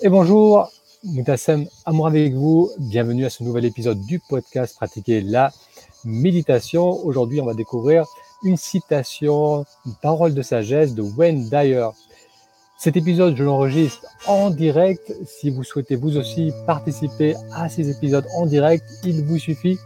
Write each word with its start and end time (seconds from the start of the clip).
Et 0.00 0.08
bonjour, 0.08 0.70
Moutassem 1.02 1.66
Amour 1.84 2.06
avec 2.06 2.32
vous. 2.32 2.70
Bienvenue 2.78 3.24
à 3.24 3.30
ce 3.30 3.42
nouvel 3.42 3.64
épisode 3.64 4.00
du 4.02 4.20
podcast 4.20 4.76
Pratiquer 4.76 5.22
la 5.22 5.52
méditation. 6.04 7.04
Aujourd'hui, 7.04 7.40
on 7.40 7.46
va 7.46 7.54
découvrir 7.54 8.04
une 8.44 8.56
citation, 8.56 9.64
une 9.86 9.94
parole 10.00 10.34
de 10.34 10.42
sagesse 10.42 10.94
de 10.94 11.02
Wayne 11.02 11.48
Dyer. 11.50 11.88
Cet 12.78 12.96
épisode, 12.96 13.34
je 13.34 13.42
l'enregistre 13.42 14.06
en 14.28 14.50
direct. 14.50 15.12
Si 15.26 15.50
vous 15.50 15.64
souhaitez 15.64 15.96
vous 15.96 16.16
aussi 16.16 16.52
participer 16.64 17.34
à 17.52 17.68
ces 17.68 17.90
épisodes 17.90 18.26
en 18.36 18.46
direct, 18.46 18.84
il 19.02 19.24
vous 19.24 19.38
suffit 19.38 19.78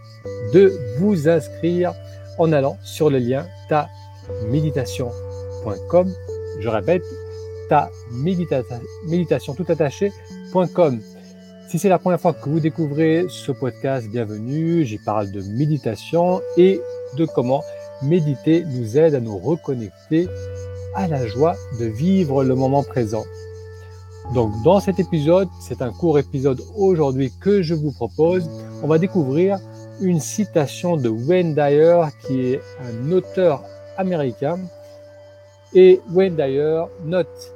de 0.52 0.78
vous 0.98 1.26
inscrire 1.26 1.94
en 2.38 2.52
allant 2.52 2.76
sur 2.84 3.08
le 3.08 3.16
lien 3.16 3.46
ta 3.70 3.88
méditation.com. 4.50 6.12
Je 6.60 6.68
répète, 6.68 7.02
attaché.com. 9.68 11.00
Si 11.68 11.78
c'est 11.78 11.88
la 11.88 11.98
première 11.98 12.20
fois 12.20 12.34
que 12.34 12.48
vous 12.48 12.60
découvrez 12.60 13.26
ce 13.28 13.50
podcast, 13.52 14.08
bienvenue. 14.08 14.84
J'y 14.84 14.98
parle 14.98 15.30
de 15.30 15.40
méditation 15.42 16.42
et 16.56 16.80
de 17.16 17.24
comment 17.24 17.62
méditer 18.02 18.64
nous 18.64 18.98
aide 18.98 19.14
à 19.14 19.20
nous 19.20 19.38
reconnecter 19.38 20.28
à 20.94 21.08
la 21.08 21.26
joie 21.26 21.54
de 21.80 21.86
vivre 21.86 22.44
le 22.44 22.54
moment 22.54 22.82
présent. 22.82 23.24
Donc 24.34 24.52
dans 24.62 24.80
cet 24.80 24.98
épisode, 24.98 25.48
c'est 25.60 25.82
un 25.82 25.90
court 25.90 26.18
épisode 26.18 26.60
aujourd'hui 26.76 27.32
que 27.40 27.62
je 27.62 27.74
vous 27.74 27.92
propose, 27.92 28.48
on 28.82 28.86
va 28.86 28.98
découvrir 28.98 29.58
une 30.00 30.20
citation 30.20 30.96
de 30.96 31.08
Wayne 31.08 31.54
Dyer 31.54 32.02
qui 32.26 32.52
est 32.52 32.60
un 32.80 33.12
auteur 33.12 33.62
américain 33.96 34.58
et 35.74 36.00
Wayne 36.10 36.36
Dyer 36.36 36.84
note, 37.04 37.54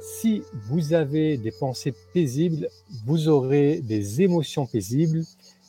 si 0.00 0.42
vous 0.68 0.92
avez 0.92 1.36
des 1.36 1.50
pensées 1.50 1.94
paisibles, 2.12 2.68
vous 3.06 3.28
aurez 3.28 3.80
des 3.80 4.22
émotions 4.22 4.66
paisibles 4.66 5.24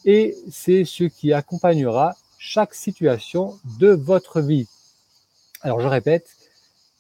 et 0.06 0.36
c'est 0.50 0.84
ce 0.86 1.06
qui 1.06 1.32
accompagnera 1.32 2.16
chaque 2.38 2.74
situation 2.74 3.60
de 3.80 3.90
votre 3.90 4.42
vie. 4.42 4.68
Alors 5.62 5.80
je 5.80 5.88
répète, 5.88 6.28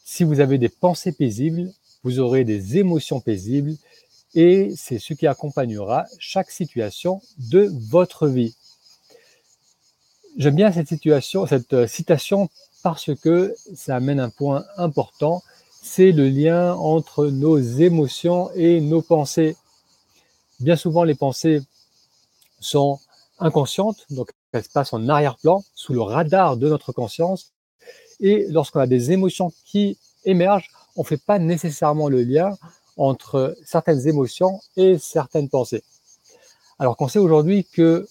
si 0.05 0.23
vous 0.23 0.39
avez 0.39 0.58
des 0.58 0.69
pensées 0.69 1.11
paisibles, 1.11 1.72
vous 2.03 2.19
aurez 2.19 2.44
des 2.44 2.77
émotions 2.77 3.19
paisibles 3.19 3.75
et 4.36 4.73
c'est 4.77 4.99
ce 4.99 5.14
qui 5.14 5.27
accompagnera 5.27 6.05
chaque 6.19 6.49
situation 6.49 7.22
de 7.38 7.69
votre 7.89 8.27
vie. 8.27 8.55
J'aime 10.38 10.55
bien 10.55 10.72
cette 10.72 10.88
situation, 10.88 11.45
cette 11.45 11.73
euh, 11.73 11.88
citation 11.88 12.49
parce 12.83 13.13
que 13.15 13.55
ça 13.75 13.95
amène 13.95 14.19
un 14.19 14.29
point 14.29 14.65
important, 14.77 15.43
c'est 15.81 16.11
le 16.11 16.29
lien 16.29 16.73
entre 16.75 17.27
nos 17.27 17.57
émotions 17.57 18.51
et 18.53 18.81
nos 18.81 19.01
pensées. 19.01 19.55
Bien 20.59 20.75
souvent, 20.75 21.03
les 21.03 21.15
pensées 21.15 21.61
sont 22.59 22.99
inconscientes, 23.39 24.05
donc 24.11 24.31
elles 24.52 24.63
se 24.63 24.69
passent 24.69 24.93
en 24.93 25.07
arrière-plan, 25.09 25.63
sous 25.73 25.93
le 25.93 26.02
radar 26.02 26.57
de 26.57 26.69
notre 26.69 26.91
conscience. 26.91 27.52
Et 28.19 28.45
lorsqu'on 28.49 28.79
a 28.79 28.87
des 28.87 29.11
émotions 29.11 29.52
qui 29.65 29.97
émergent, 30.25 30.69
on 30.95 31.02
ne 31.02 31.07
fait 31.07 31.17
pas 31.17 31.39
nécessairement 31.39 32.09
le 32.09 32.21
lien 32.21 32.57
entre 32.97 33.55
certaines 33.65 34.07
émotions 34.07 34.59
et 34.75 34.97
certaines 34.99 35.49
pensées. 35.49 35.83
Alors 36.77 36.97
qu'on 36.97 37.07
sait 37.07 37.19
aujourd'hui 37.19 37.65
que 37.65 38.07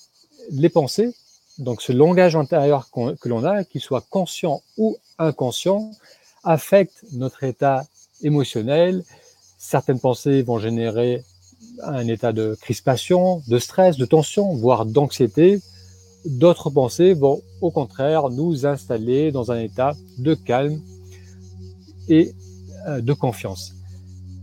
les 0.50 0.68
pensées, 0.68 1.14
donc 1.60 1.82
ce 1.82 1.92
langage 1.92 2.36
intérieur 2.36 2.88
que 2.90 3.28
l'on 3.28 3.44
a, 3.44 3.64
qu'il 3.64 3.80
soit 3.80 4.04
conscient 4.08 4.62
ou 4.78 4.96
inconscient, 5.18 5.90
affecte 6.42 7.04
notre 7.12 7.44
état 7.44 7.84
émotionnel. 8.22 9.04
Certaines 9.58 10.00
pensées 10.00 10.42
vont 10.42 10.58
générer 10.58 11.22
un 11.82 12.06
état 12.08 12.32
de 12.32 12.56
crispation, 12.60 13.42
de 13.46 13.58
stress, 13.58 13.98
de 13.98 14.06
tension, 14.06 14.54
voire 14.54 14.86
d'anxiété. 14.86 15.60
D'autres 16.24 16.70
pensées 16.70 17.12
vont 17.12 17.42
au 17.60 17.70
contraire 17.70 18.30
nous 18.30 18.66
installer 18.66 19.30
dans 19.30 19.52
un 19.52 19.60
état 19.60 19.92
de 20.18 20.34
calme 20.34 20.80
et 22.08 22.32
euh, 22.88 23.02
de 23.02 23.12
confiance. 23.12 23.74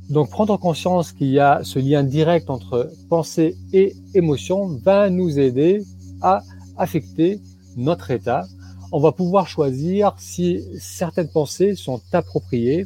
Donc 0.10 0.30
prendre 0.30 0.56
conscience 0.58 1.12
qu'il 1.12 1.30
y 1.30 1.40
a 1.40 1.62
ce 1.64 1.80
lien 1.80 2.04
direct 2.04 2.50
entre 2.50 2.92
pensée 3.10 3.58
et 3.74 3.96
émotion 4.14 4.68
va 4.84 5.10
nous 5.10 5.40
aider 5.40 5.84
à 6.22 6.44
affecter 6.78 7.40
notre 7.76 8.12
état. 8.12 8.46
On 8.92 9.00
va 9.00 9.12
pouvoir 9.12 9.48
choisir 9.48 10.14
si 10.18 10.64
certaines 10.80 11.30
pensées 11.30 11.76
sont 11.76 12.02
appropriées 12.14 12.86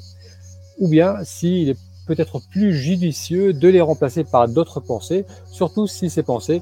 ou 0.79 0.87
bien 0.87 1.15
s'il 1.23 1.69
est 1.69 1.77
peut-être 2.07 2.41
plus 2.49 2.73
judicieux 2.73 3.53
de 3.53 3.67
les 3.67 3.81
remplacer 3.81 4.23
par 4.23 4.47
d'autres 4.47 4.79
pensées, 4.79 5.25
surtout 5.51 5.87
si 5.87 6.09
ces 6.09 6.23
pensées 6.23 6.61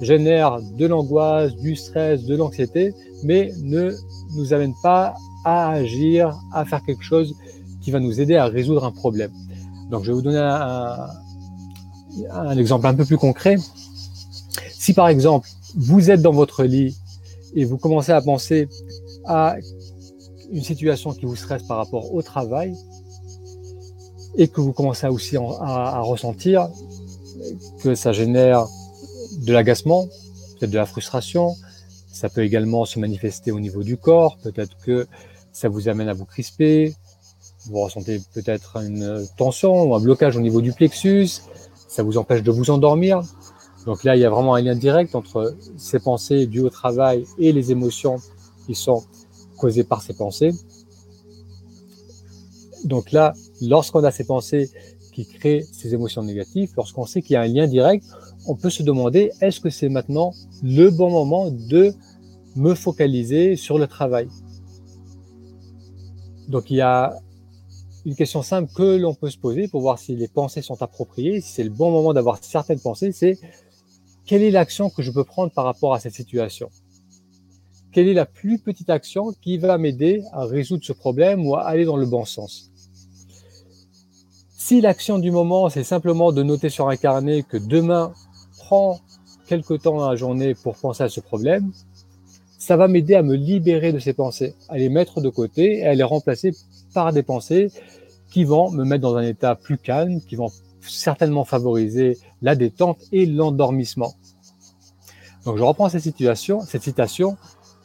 génèrent 0.00 0.60
de 0.62 0.86
l'angoisse, 0.86 1.54
du 1.56 1.74
stress, 1.74 2.24
de 2.24 2.36
l'anxiété, 2.36 2.94
mais 3.24 3.52
ne 3.62 3.92
nous 4.36 4.52
amènent 4.52 4.76
pas 4.82 5.14
à 5.44 5.70
agir, 5.70 6.38
à 6.52 6.64
faire 6.64 6.82
quelque 6.84 7.02
chose 7.02 7.34
qui 7.82 7.90
va 7.90 8.00
nous 8.00 8.20
aider 8.20 8.36
à 8.36 8.46
résoudre 8.46 8.84
un 8.84 8.92
problème. 8.92 9.32
Donc 9.90 10.04
je 10.04 10.10
vais 10.10 10.14
vous 10.14 10.22
donner 10.22 10.38
un, 10.38 11.08
un 12.30 12.56
exemple 12.56 12.86
un 12.86 12.94
peu 12.94 13.04
plus 13.04 13.18
concret. 13.18 13.56
Si 14.70 14.94
par 14.94 15.08
exemple 15.08 15.48
vous 15.76 16.10
êtes 16.10 16.22
dans 16.22 16.32
votre 16.32 16.64
lit 16.64 16.96
et 17.54 17.64
vous 17.64 17.78
commencez 17.78 18.12
à 18.12 18.20
penser 18.20 18.68
à 19.24 19.56
une 20.50 20.62
situation 20.62 21.12
qui 21.12 21.26
vous 21.26 21.36
stresse 21.36 21.62
par 21.62 21.76
rapport 21.76 22.14
au 22.14 22.22
travail 22.22 22.74
et 24.36 24.48
que 24.48 24.60
vous 24.60 24.72
commencez 24.72 25.06
aussi 25.06 25.36
à, 25.36 26.00
ressentir 26.00 26.68
que 27.82 27.94
ça 27.94 28.12
génère 28.12 28.66
de 29.38 29.52
l'agacement, 29.52 30.06
peut-être 30.58 30.70
de 30.70 30.76
la 30.76 30.86
frustration, 30.86 31.54
ça 32.12 32.28
peut 32.28 32.42
également 32.42 32.84
se 32.84 32.98
manifester 32.98 33.52
au 33.52 33.60
niveau 33.60 33.82
du 33.82 33.96
corps, 33.96 34.38
peut-être 34.38 34.76
que 34.78 35.06
ça 35.52 35.68
vous 35.68 35.88
amène 35.88 36.08
à 36.08 36.14
vous 36.14 36.24
crisper, 36.24 36.94
vous 37.66 37.80
ressentez 37.80 38.20
peut-être 38.32 38.76
une 38.76 39.26
tension 39.36 39.82
ou 39.82 39.94
un 39.94 40.00
blocage 40.00 40.36
au 40.36 40.40
niveau 40.40 40.60
du 40.60 40.72
plexus, 40.72 41.42
ça 41.88 42.02
vous 42.02 42.18
empêche 42.18 42.42
de 42.42 42.50
vous 42.50 42.70
endormir. 42.70 43.22
Donc 43.86 44.04
là, 44.04 44.16
il 44.16 44.20
y 44.20 44.24
a 44.24 44.30
vraiment 44.30 44.54
un 44.54 44.60
lien 44.60 44.74
direct 44.74 45.14
entre 45.14 45.56
ces 45.76 45.98
pensées 45.98 46.46
dues 46.46 46.60
au 46.60 46.70
travail 46.70 47.24
et 47.38 47.52
les 47.52 47.72
émotions 47.72 48.16
qui 48.66 48.74
sont 48.74 49.04
causées 49.56 49.84
par 49.84 50.02
ces 50.02 50.14
pensées. 50.14 50.52
Donc 52.84 53.12
là, 53.12 53.34
lorsqu'on 53.60 54.04
a 54.04 54.10
ces 54.10 54.24
pensées 54.24 54.70
qui 55.12 55.26
créent 55.26 55.64
ces 55.72 55.94
émotions 55.94 56.22
négatives, 56.22 56.72
lorsqu'on 56.76 57.06
sait 57.06 57.22
qu'il 57.22 57.34
y 57.34 57.36
a 57.36 57.40
un 57.40 57.48
lien 57.48 57.66
direct, 57.66 58.04
on 58.46 58.54
peut 58.54 58.70
se 58.70 58.82
demander 58.82 59.32
est-ce 59.40 59.60
que 59.60 59.70
c'est 59.70 59.88
maintenant 59.88 60.32
le 60.62 60.90
bon 60.90 61.10
moment 61.10 61.50
de 61.50 61.92
me 62.56 62.74
focaliser 62.74 63.56
sur 63.56 63.78
le 63.78 63.86
travail? 63.86 64.28
Donc 66.48 66.70
il 66.70 66.76
y 66.76 66.80
a 66.80 67.18
une 68.06 68.14
question 68.14 68.42
simple 68.42 68.72
que 68.72 68.96
l'on 68.96 69.14
peut 69.14 69.28
se 69.28 69.38
poser 69.38 69.68
pour 69.68 69.80
voir 69.82 69.98
si 69.98 70.16
les 70.16 70.28
pensées 70.28 70.62
sont 70.62 70.80
appropriées, 70.82 71.40
si 71.40 71.52
c'est 71.52 71.64
le 71.64 71.70
bon 71.70 71.90
moment 71.90 72.14
d'avoir 72.14 72.38
certaines 72.42 72.80
pensées, 72.80 73.12
c'est 73.12 73.38
quelle 74.28 74.42
est 74.42 74.50
l'action 74.50 74.90
que 74.90 75.02
je 75.02 75.10
peux 75.10 75.24
prendre 75.24 75.50
par 75.50 75.64
rapport 75.64 75.94
à 75.94 76.00
cette 76.00 76.12
situation? 76.12 76.68
Quelle 77.92 78.08
est 78.08 78.14
la 78.14 78.26
plus 78.26 78.58
petite 78.58 78.90
action 78.90 79.32
qui 79.40 79.56
va 79.56 79.78
m'aider 79.78 80.22
à 80.32 80.44
résoudre 80.44 80.84
ce 80.84 80.92
problème 80.92 81.46
ou 81.46 81.56
à 81.56 81.62
aller 81.62 81.86
dans 81.86 81.96
le 81.96 82.04
bon 82.04 82.26
sens? 82.26 82.70
Si 84.54 84.82
l'action 84.82 85.18
du 85.18 85.30
moment, 85.30 85.70
c'est 85.70 85.82
simplement 85.82 86.30
de 86.30 86.42
noter 86.42 86.68
sur 86.68 86.90
un 86.90 86.96
carnet 86.96 87.42
que 87.42 87.56
demain 87.56 88.12
prend 88.58 89.00
quelque 89.46 89.72
temps 89.72 89.96
dans 89.96 90.10
la 90.10 90.16
journée 90.16 90.54
pour 90.54 90.76
penser 90.76 91.02
à 91.02 91.08
ce 91.08 91.20
problème, 91.20 91.72
ça 92.58 92.76
va 92.76 92.86
m'aider 92.86 93.14
à 93.14 93.22
me 93.22 93.34
libérer 93.34 93.94
de 93.94 93.98
ces 93.98 94.12
pensées, 94.12 94.54
à 94.68 94.76
les 94.76 94.90
mettre 94.90 95.22
de 95.22 95.30
côté 95.30 95.78
et 95.78 95.86
à 95.86 95.94
les 95.94 96.02
remplacer 96.02 96.52
par 96.92 97.14
des 97.14 97.22
pensées 97.22 97.70
qui 98.30 98.44
vont 98.44 98.70
me 98.70 98.84
mettre 98.84 99.00
dans 99.00 99.16
un 99.16 99.22
état 99.22 99.54
plus 99.54 99.78
calme, 99.78 100.20
qui 100.20 100.36
vont 100.36 100.50
certainement 100.82 101.46
favoriser 101.46 102.18
la 102.42 102.54
détente 102.56 103.00
et 103.12 103.26
l'endormissement. 103.26 104.14
Donc 105.44 105.56
je 105.56 105.62
reprends 105.62 105.88
cette 105.88 106.02
situation, 106.02 106.60
cette 106.60 106.82
citation. 106.82 107.36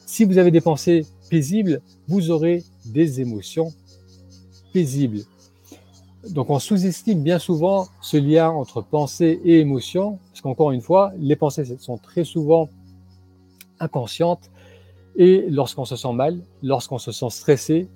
Si 0.05 0.25
vous 0.25 0.37
avez 0.37 0.51
des 0.51 0.61
pensées 0.61 1.05
paisibles, 1.29 1.81
vous 2.07 2.29
aurez 2.29 2.63
des 2.85 3.21
émotions 3.21 3.71
paisibles. 4.73 5.21
Donc 6.29 6.49
on 6.49 6.59
sous-estime 6.59 7.21
bien 7.21 7.39
souvent 7.39 7.87
ce 8.01 8.17
lien 8.17 8.49
entre 8.49 8.81
pensée 8.81 9.41
et 9.43 9.59
émotion, 9.59 10.19
parce 10.29 10.41
qu'encore 10.41 10.71
une 10.71 10.81
fois, 10.81 11.11
les 11.17 11.35
pensées 11.35 11.77
sont 11.79 11.97
très 11.97 12.23
souvent 12.23 12.69
inconscientes, 13.79 14.49
et 15.15 15.45
lorsqu'on 15.49 15.85
se 15.85 15.95
sent 15.95 16.13
mal, 16.13 16.39
lorsqu'on 16.61 16.97
se 16.97 17.11
sent 17.11 17.29
stressé, 17.29 17.87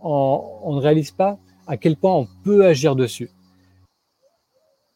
on, 0.00 0.42
on 0.62 0.74
ne 0.76 0.80
réalise 0.80 1.10
pas 1.10 1.38
à 1.66 1.76
quel 1.76 1.96
point 1.96 2.14
on 2.14 2.28
peut 2.44 2.66
agir 2.66 2.94
dessus. 2.94 3.30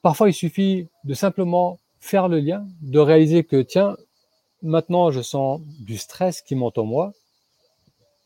Parfois, 0.03 0.29
il 0.29 0.35
suffit 0.35 0.89
de 1.05 1.15
simplement 1.15 1.79
faire 2.01 2.29
le 2.29 2.39
lien, 2.39 2.67
de 2.81 2.99
réaliser 2.99 3.45
que, 3.45 3.61
tiens, 3.63 3.97
maintenant 4.63 5.11
je 5.11 5.21
sens 5.21 5.61
du 5.81 5.97
stress 5.97 6.43
qui 6.43 6.55
monte 6.55 6.79
en 6.79 6.85
moi, 6.85 7.13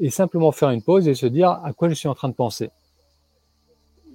et 0.00 0.10
simplement 0.10 0.52
faire 0.52 0.70
une 0.70 0.82
pause 0.82 1.06
et 1.08 1.14
se 1.14 1.26
dire 1.26 1.50
à 1.50 1.72
quoi 1.72 1.88
je 1.88 1.94
suis 1.94 2.08
en 2.08 2.14
train 2.14 2.28
de 2.28 2.34
penser. 2.34 2.70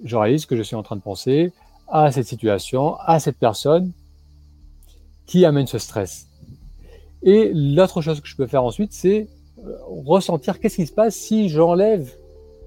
Je 0.04 0.16
réalise 0.16 0.46
que 0.46 0.56
je 0.56 0.62
suis 0.62 0.76
en 0.76 0.82
train 0.82 0.96
de 0.96 1.00
penser 1.00 1.52
à 1.88 2.12
cette 2.12 2.26
situation, 2.26 2.96
à 2.96 3.18
cette 3.18 3.38
personne 3.38 3.92
qui 5.26 5.44
amène 5.44 5.66
ce 5.66 5.78
stress. 5.78 6.28
Et 7.22 7.50
l'autre 7.54 8.00
chose 8.02 8.20
que 8.20 8.28
je 8.28 8.36
peux 8.36 8.46
faire 8.46 8.64
ensuite, 8.64 8.92
c'est 8.92 9.28
euh, 9.64 9.76
ressentir 10.06 10.60
qu'est-ce 10.60 10.76
qui 10.76 10.86
se 10.86 10.92
passe 10.92 11.16
si 11.16 11.48
j'enlève 11.48 12.14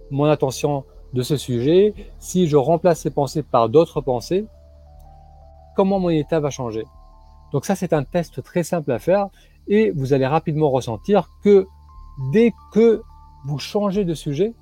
mon 0.10 0.26
attention 0.26 0.84
de 1.14 1.22
ce 1.22 1.38
sujet, 1.38 1.94
si 2.20 2.48
je 2.48 2.58
remplace 2.58 3.02
ces 3.02 3.12
pensées 3.12 3.44
par 3.44 3.70
d'autres 3.70 4.02
pensées, 4.02 4.46
comment 5.75 6.00
mon 6.00 6.09
état 6.09 6.39
va 6.39 6.50
changer. 6.50 6.85
Donc 7.51 7.65
ça, 7.65 7.75
c'est 7.75 7.94
un 7.94 8.03
test 8.03 8.41
très 8.44 8.63
simple 8.63 8.91
à 8.91 9.00
faire 9.00 9.27
et 9.68 9.91
vous 9.91 10.13
allez 10.13 10.25
rapidement 10.25 10.69
ressentir 10.69 11.29
que 11.44 11.68
dès 12.31 12.53
que 12.73 13.01
vous 13.45 13.59
changez 13.59 14.06
de 14.06 14.13
sujet, 14.13 14.53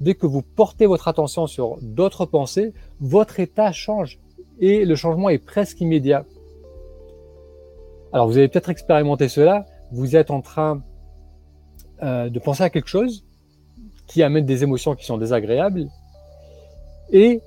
dès 0.00 0.14
que 0.14 0.26
vous 0.26 0.42
portez 0.42 0.86
votre 0.86 1.08
attention 1.08 1.46
sur 1.46 1.78
d'autres 1.80 2.26
pensées, 2.26 2.72
votre 3.00 3.40
état 3.40 3.72
change 3.72 4.18
et 4.60 4.84
le 4.84 4.94
changement 4.94 5.28
est 5.28 5.38
presque 5.38 5.80
immédiat. 5.80 6.24
Alors 8.12 8.26
vous 8.26 8.36
avez 8.36 8.48
peut-être 8.48 8.70
expérimenté 8.70 9.28
cela, 9.28 9.66
vous 9.90 10.16
êtes 10.16 10.30
en 10.30 10.40
train 10.40 10.82
euh, 12.02 12.28
de 12.28 12.38
penser 12.38 12.62
à 12.62 12.70
quelque 12.70 12.88
chose 12.88 13.24
qui 14.06 14.22
amène 14.22 14.44
des 14.44 14.62
émotions 14.62 14.94
qui 14.94 15.04
sont 15.04 15.18
désagréables 15.18 15.86
et 17.10 17.40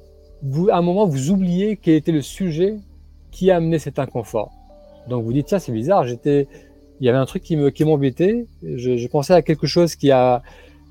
à 0.72 0.78
un 0.78 0.82
moment 0.82 1.06
vous 1.06 1.32
oubliez 1.32 1.78
quel 1.78 1.96
était 1.96 2.12
le 2.12 2.22
sujet 2.22 2.78
qui 3.36 3.52
a 3.52 3.58
amené 3.58 3.80
cet 3.80 4.00
inconfort. 4.00 4.52
Donc 5.10 5.26
vous 5.26 5.34
dites 5.34 5.50
ça 5.50 5.60
c'est 5.60 5.74
bizarre, 5.74 6.08
j'étais 6.08 6.48
il 7.02 7.06
y 7.06 7.10
avait 7.10 7.18
un 7.18 7.26
truc 7.26 7.44
qui 7.44 7.58
me 7.58 7.70
qui 7.70 7.84
m'embêtait, 7.84 8.48
je, 8.64 8.96
je, 8.96 9.08
pensais 9.10 9.34
à 9.34 9.42
quelque 9.42 9.68
chose 9.68 9.96
qui 9.96 10.10
a 10.10 10.42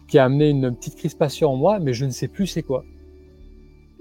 qui 0.09 0.19
a 0.19 0.25
amené 0.25 0.51
une 0.51 0.77
petite 0.77 0.97
crispation 0.97 1.53
en 1.53 1.57
moi, 1.57 1.79
mais 1.81 1.95
je 1.95 2.05
ne 2.05 2.11
sais 2.11 2.29
plus 2.29 2.47
c'est 2.47 2.63
quoi. 2.63 2.85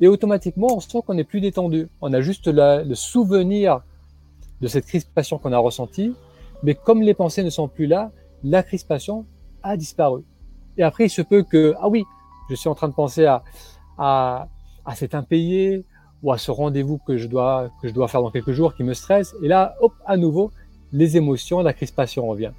Et 0.02 0.08
automatiquement, 0.08 0.68
on 0.76 0.82
sent 0.82 1.00
qu'on 1.06 1.18
est 1.18 1.24
plus 1.24 1.40
détendu. 1.40 1.88
On 2.02 2.12
a 2.12 2.20
juste 2.20 2.50
le 2.52 2.96
souvenir 2.96 3.82
de 4.60 4.68
cette 4.68 4.86
crispation 4.86 5.38
qu'on 5.38 5.54
a 5.54 5.58
ressentie, 5.58 6.14
mais 6.64 6.76
comme 6.76 7.02
les 7.02 7.14
pensées 7.14 7.44
ne 7.44 7.50
sont 7.50 7.70
plus 7.70 7.86
là, 7.86 8.12
la 8.44 8.64
crispation 8.64 9.26
a 9.62 9.78
disparu. 9.78 10.24
Et 10.78 10.84
après, 10.84 11.06
il 11.06 11.10
se 11.10 11.22
peut 11.22 11.44
que, 11.44 11.74
ah 11.80 11.88
oui, 11.88 12.04
je 12.50 12.56
suis 12.56 12.68
en 12.68 12.76
train 12.76 12.90
de 12.90 12.94
penser 12.94 13.26
à, 13.26 13.44
à, 13.98 14.50
à 14.84 14.96
cet 14.96 15.16
impayé 15.16 15.86
ou 16.24 16.32
à 16.32 16.38
ce 16.38 16.52
rendez-vous 16.52 16.98
que 17.06 17.18
je 17.18 17.28
dois, 17.28 17.70
que 17.82 17.90
je 17.90 17.94
dois 17.94 18.08
faire 18.08 18.22
dans 18.22 18.32
quelques 18.32 18.54
jours 18.54 18.74
qui 18.74 18.84
me 18.84 18.94
stresse. 18.94 19.36
Et 19.44 19.48
là, 19.48 19.76
hop, 19.82 19.94
à 20.06 20.16
nouveau, 20.18 20.52
les 20.94 21.18
émotions, 21.18 21.62
la 21.62 21.74
crispation 21.74 22.26
revient. 22.28 22.52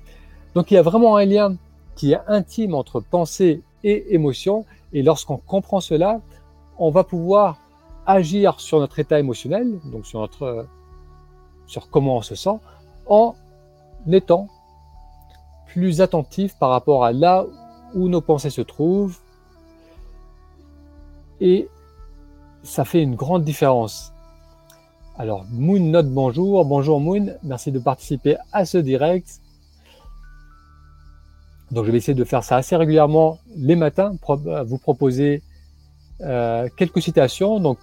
Donc, 0.55 0.71
il 0.71 0.75
y 0.75 0.77
a 0.77 0.83
vraiment 0.83 1.17
un 1.17 1.25
lien 1.25 1.57
qui 1.97 2.13
est 2.13 2.21
intime 2.29 2.75
entre 2.75 3.01
pensée 3.01 3.63
et 3.83 4.15
émotion. 4.15 4.67
Et 4.93 5.03
lorsqu'on 5.03 5.39
comprend 5.39 5.81
cela, 5.81 6.21
on 6.79 6.91
va 6.91 7.05
pouvoir 7.05 7.59
agir 8.07 8.61
sur 8.61 8.81
notre 8.81 8.99
état 8.99 9.19
émotionnel, 9.19 9.79
donc 9.87 10.07
sur 10.07 10.21
notre, 10.21 10.67
sur 11.67 11.89
comment 11.89 12.19
on 12.19 12.23
se 12.23 12.35
sent, 12.35 12.59
en 13.07 13.35
étant 14.11 14.49
plus 15.69 16.03
attentif 16.03 16.57
par 16.59 16.71
rapport 16.71 17.05
à 17.05 17.13
là 17.13 17.47
où 17.95 18.09
nos 18.09 18.21
pensées 18.21 18.51
se 18.51 18.61
trouvent. 18.61 19.19
Et 21.41 21.69
ça 22.65 22.85
fait 22.85 23.03
une 23.03 23.15
grande 23.15 23.45
différence. 23.45 24.13
Alors, 25.17 25.45
Moon 25.53 25.79
note 25.79 26.11
bonjour. 26.11 26.65
Bonjour 26.65 26.99
Moon, 26.99 27.27
merci 27.45 27.71
de 27.71 27.79
participer 27.79 28.37
à 28.53 28.65
ce 28.65 28.79
direct. 28.79 29.41
Donc 31.71 31.85
je 31.85 31.91
vais 31.91 31.99
essayer 31.99 32.15
de 32.15 32.25
faire 32.25 32.43
ça 32.43 32.57
assez 32.57 32.75
régulièrement 32.75 33.39
les 33.57 33.77
matins, 33.77 34.13
euh, 34.29 34.65
vous 34.65 34.79
proposer 34.79 35.43
euh, 36.23 36.69
quelques 36.77 37.03
citations, 37.03 37.61
donc 37.61 37.79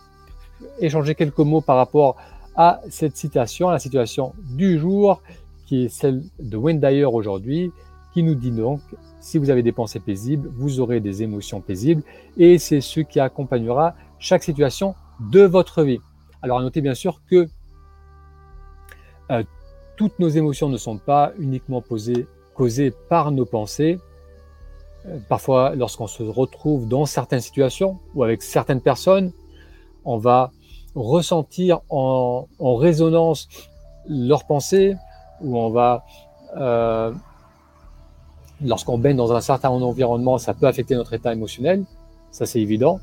échanger 0.80 1.16
quelques 1.16 1.40
mots 1.40 1.62
par 1.62 1.78
rapport 1.78 2.18
à 2.56 2.82
cette 2.90 3.16
citation, 3.16 3.70
à 3.70 3.72
la 3.72 3.80
situation 3.80 4.34
du 4.58 4.80
jour, 4.80 5.22
qui 5.68 5.86
est 5.86 5.90
celle 5.90 6.24
de 6.40 6.58
Wendayer 6.58 7.06
aujourd'hui, 7.06 7.72
qui 8.14 8.24
nous 8.24 8.36
dit 8.36 8.52
donc, 8.52 8.82
si 9.20 9.38
vous 9.38 9.50
avez 9.50 9.64
des 9.64 9.72
pensées 9.72 10.00
paisibles, 10.00 10.50
vous 10.56 10.80
aurez 10.80 11.00
des 11.00 11.24
émotions 11.24 11.62
paisibles, 11.62 12.04
et 12.38 12.58
c'est 12.58 12.82
ce 12.82 13.00
qui 13.00 13.20
accompagnera 13.20 13.96
chaque 14.22 14.44
situation 14.44 14.96
de 15.20 15.42
votre 15.42 15.84
vie. 15.84 16.00
Alors 16.42 16.60
à 16.60 16.62
noter 16.62 16.80
bien 16.80 16.94
sûr 16.94 17.22
que 17.30 17.48
euh, 19.32 19.44
toutes 19.98 20.18
nos 20.20 20.30
émotions 20.30 20.70
ne 20.70 20.78
sont 20.78 20.98
pas 20.98 21.34
uniquement 21.38 21.82
posées 21.82 22.28
causées 22.56 22.94
par 23.10 23.32
nos 23.32 23.46
pensées. 23.46 24.00
Euh, 25.08 25.18
parfois, 25.28 25.76
lorsqu'on 25.76 26.08
se 26.08 26.24
retrouve 26.24 26.88
dans 26.88 27.06
certaines 27.06 27.42
situations 27.42 28.00
ou 28.14 28.24
avec 28.24 28.42
certaines 28.44 28.82
personnes, 28.82 29.32
on 30.06 30.18
va 30.18 30.52
ressentir 30.96 31.80
en, 31.90 32.46
résonance 32.60 33.48
leurs 34.08 34.46
pensées 34.46 34.96
ou 35.42 35.58
on 35.58 35.70
va, 35.70 36.04
euh, 36.58 37.12
lorsqu'on 38.64 38.98
baigne 38.98 39.18
dans 39.18 39.34
un 39.34 39.42
certain 39.42 39.70
environnement, 39.70 40.38
ça 40.38 40.54
peut 40.54 40.68
affecter 40.68 40.96
notre 40.96 41.14
état 41.14 41.34
émotionnel, 41.34 41.86
ça 42.32 42.46
c'est 42.46 42.60
évident. 42.60 43.00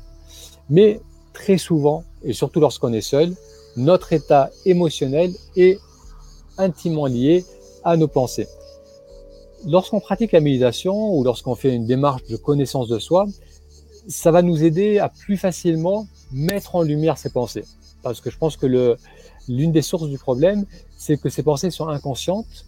Mais 0.69 1.01
très 1.39 1.57
souvent, 1.57 2.03
et 2.21 2.33
surtout 2.33 2.59
lorsqu'on 2.59 2.91
est 2.91 3.07
seul, 3.15 3.33
notre 3.77 4.11
état 4.11 4.49
émotionnel 4.65 5.31
est 5.55 5.79
intimement 6.57 7.05
lié 7.05 7.45
à 7.85 7.95
nos 7.95 8.09
pensées. 8.09 8.47
Lorsqu'on 9.65 10.01
pratique 10.01 10.33
la 10.33 10.41
méditation 10.41 10.95
ou 11.15 11.23
lorsqu'on 11.23 11.55
fait 11.55 11.73
une 11.73 11.85
démarche 11.85 12.23
de 12.25 12.35
connaissance 12.35 12.89
de 12.89 12.99
soi, 12.99 13.25
ça 14.07 14.31
va 14.31 14.41
nous 14.41 14.63
aider 14.65 14.99
à 14.99 15.07
plus 15.07 15.37
facilement 15.37 16.07
mettre 16.31 16.75
en 16.75 16.81
lumière 16.81 17.17
ces 17.17 17.29
pensées. 17.29 17.65
Parce 18.03 18.19
que 18.19 18.29
je 18.29 18.37
pense 18.37 18.57
que 18.57 18.67
l'une 19.47 19.71
des 19.71 19.81
sources 19.81 20.09
du 20.09 20.17
problème, 20.17 20.65
c'est 20.97 21.17
que 21.21 21.29
ces 21.29 21.43
pensées 21.43 21.71
sont 21.71 21.87
inconscientes 21.87 22.65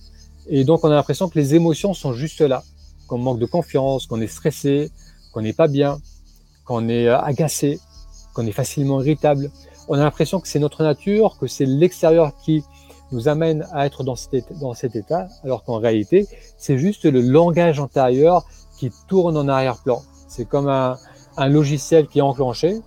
et 0.47 0.63
donc 0.63 0.85
on 0.85 0.91
a 0.91 0.95
l'impression 0.95 1.27
que 1.27 1.37
les 1.37 1.55
émotions 1.55 1.93
sont 1.93 2.13
juste 2.13 2.39
là, 2.39 2.63
qu'on 3.07 3.17
manque 3.17 3.39
de 3.39 3.45
confiance, 3.45 4.05
qu'on 4.07 4.21
est 4.21 4.27
stressé, 4.27 4.91
qu'on 5.33 5.41
n'est 5.41 5.57
pas 5.61 5.67
bien, 5.67 5.99
qu'on 6.65 6.87
est 6.87 7.07
euh, 7.07 7.19
agacé, 7.19 7.79
qu'on 8.33 8.45
est 8.45 8.51
facilement 8.51 9.01
irritable. 9.01 9.51
On 9.87 9.95
a 9.95 10.03
l'impression 10.03 10.39
que 10.39 10.47
c'est 10.47 10.59
notre 10.59 10.83
nature, 10.83 11.37
que 11.39 11.47
c'est 11.47 11.65
l'extérieur 11.65 12.33
qui 12.43 12.63
nous 13.11 13.27
amène 13.27 13.67
à 13.73 13.85
être 13.85 14.03
dans 14.03 14.15
cet 14.15 14.95
état, 14.95 15.27
alors 15.43 15.63
qu'en 15.63 15.79
réalité, 15.79 16.27
c'est 16.57 16.77
juste 16.77 17.05
le 17.05 17.21
langage 17.21 17.79
antérieur 17.79 18.45
qui 18.77 18.91
tourne 19.07 19.35
en 19.35 19.47
arrière-plan. 19.47 20.01
C'est 20.29 20.45
comme 20.45 20.69
un, 20.69 20.97
un 21.37 21.49
logiciel 21.49 22.07
qui 22.07 22.19
est 22.19 22.23
enclenché, 22.23 22.79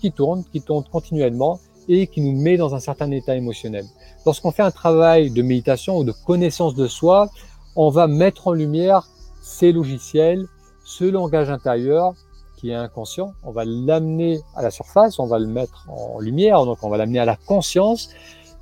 qui 0.00 0.12
tourne, 0.12 0.44
qui 0.52 0.60
tourne 0.60 0.84
continuellement 0.84 1.58
et 1.88 2.06
qui 2.06 2.20
nous 2.20 2.40
met 2.40 2.56
dans 2.56 2.74
un 2.74 2.80
certain 2.80 3.10
état 3.10 3.34
émotionnel. 3.34 3.84
Lorsqu'on 4.26 4.52
fait 4.52 4.62
un 4.62 4.70
travail 4.70 5.30
de 5.30 5.42
méditation 5.42 5.98
ou 5.98 6.04
de 6.04 6.12
connaissance 6.12 6.74
de 6.74 6.86
soi, 6.86 7.30
on 7.76 7.90
va 7.90 8.06
mettre 8.06 8.48
en 8.48 8.52
lumière 8.52 9.08
ces 9.42 9.72
logiciels, 9.72 10.46
ce 10.84 11.04
langage 11.04 11.50
intérieur 11.50 12.14
qui 12.58 12.70
est 12.70 12.74
inconscient, 12.74 13.34
on 13.44 13.52
va 13.52 13.64
l'amener 13.64 14.40
à 14.56 14.62
la 14.62 14.70
surface, 14.70 15.20
on 15.20 15.26
va 15.26 15.38
le 15.38 15.46
mettre 15.46 15.86
en 15.88 16.18
lumière, 16.18 16.64
donc 16.64 16.78
on 16.82 16.88
va 16.88 16.96
l'amener 16.96 17.20
à 17.20 17.24
la 17.24 17.36
conscience 17.36 18.10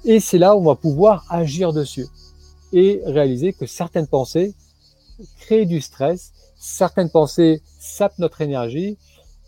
et 0.04 0.20
c'est 0.20 0.38
là 0.38 0.54
où 0.54 0.60
on 0.60 0.64
va 0.64 0.74
pouvoir 0.74 1.24
agir 1.30 1.72
dessus 1.72 2.06
et 2.72 3.00
réaliser 3.06 3.54
que 3.54 3.64
certaines 3.64 4.06
pensées 4.06 4.54
créent 5.40 5.64
du 5.64 5.80
stress, 5.80 6.32
certaines 6.58 7.10
pensées 7.10 7.62
sapent 7.80 8.18
notre 8.18 8.42
énergie 8.42 8.98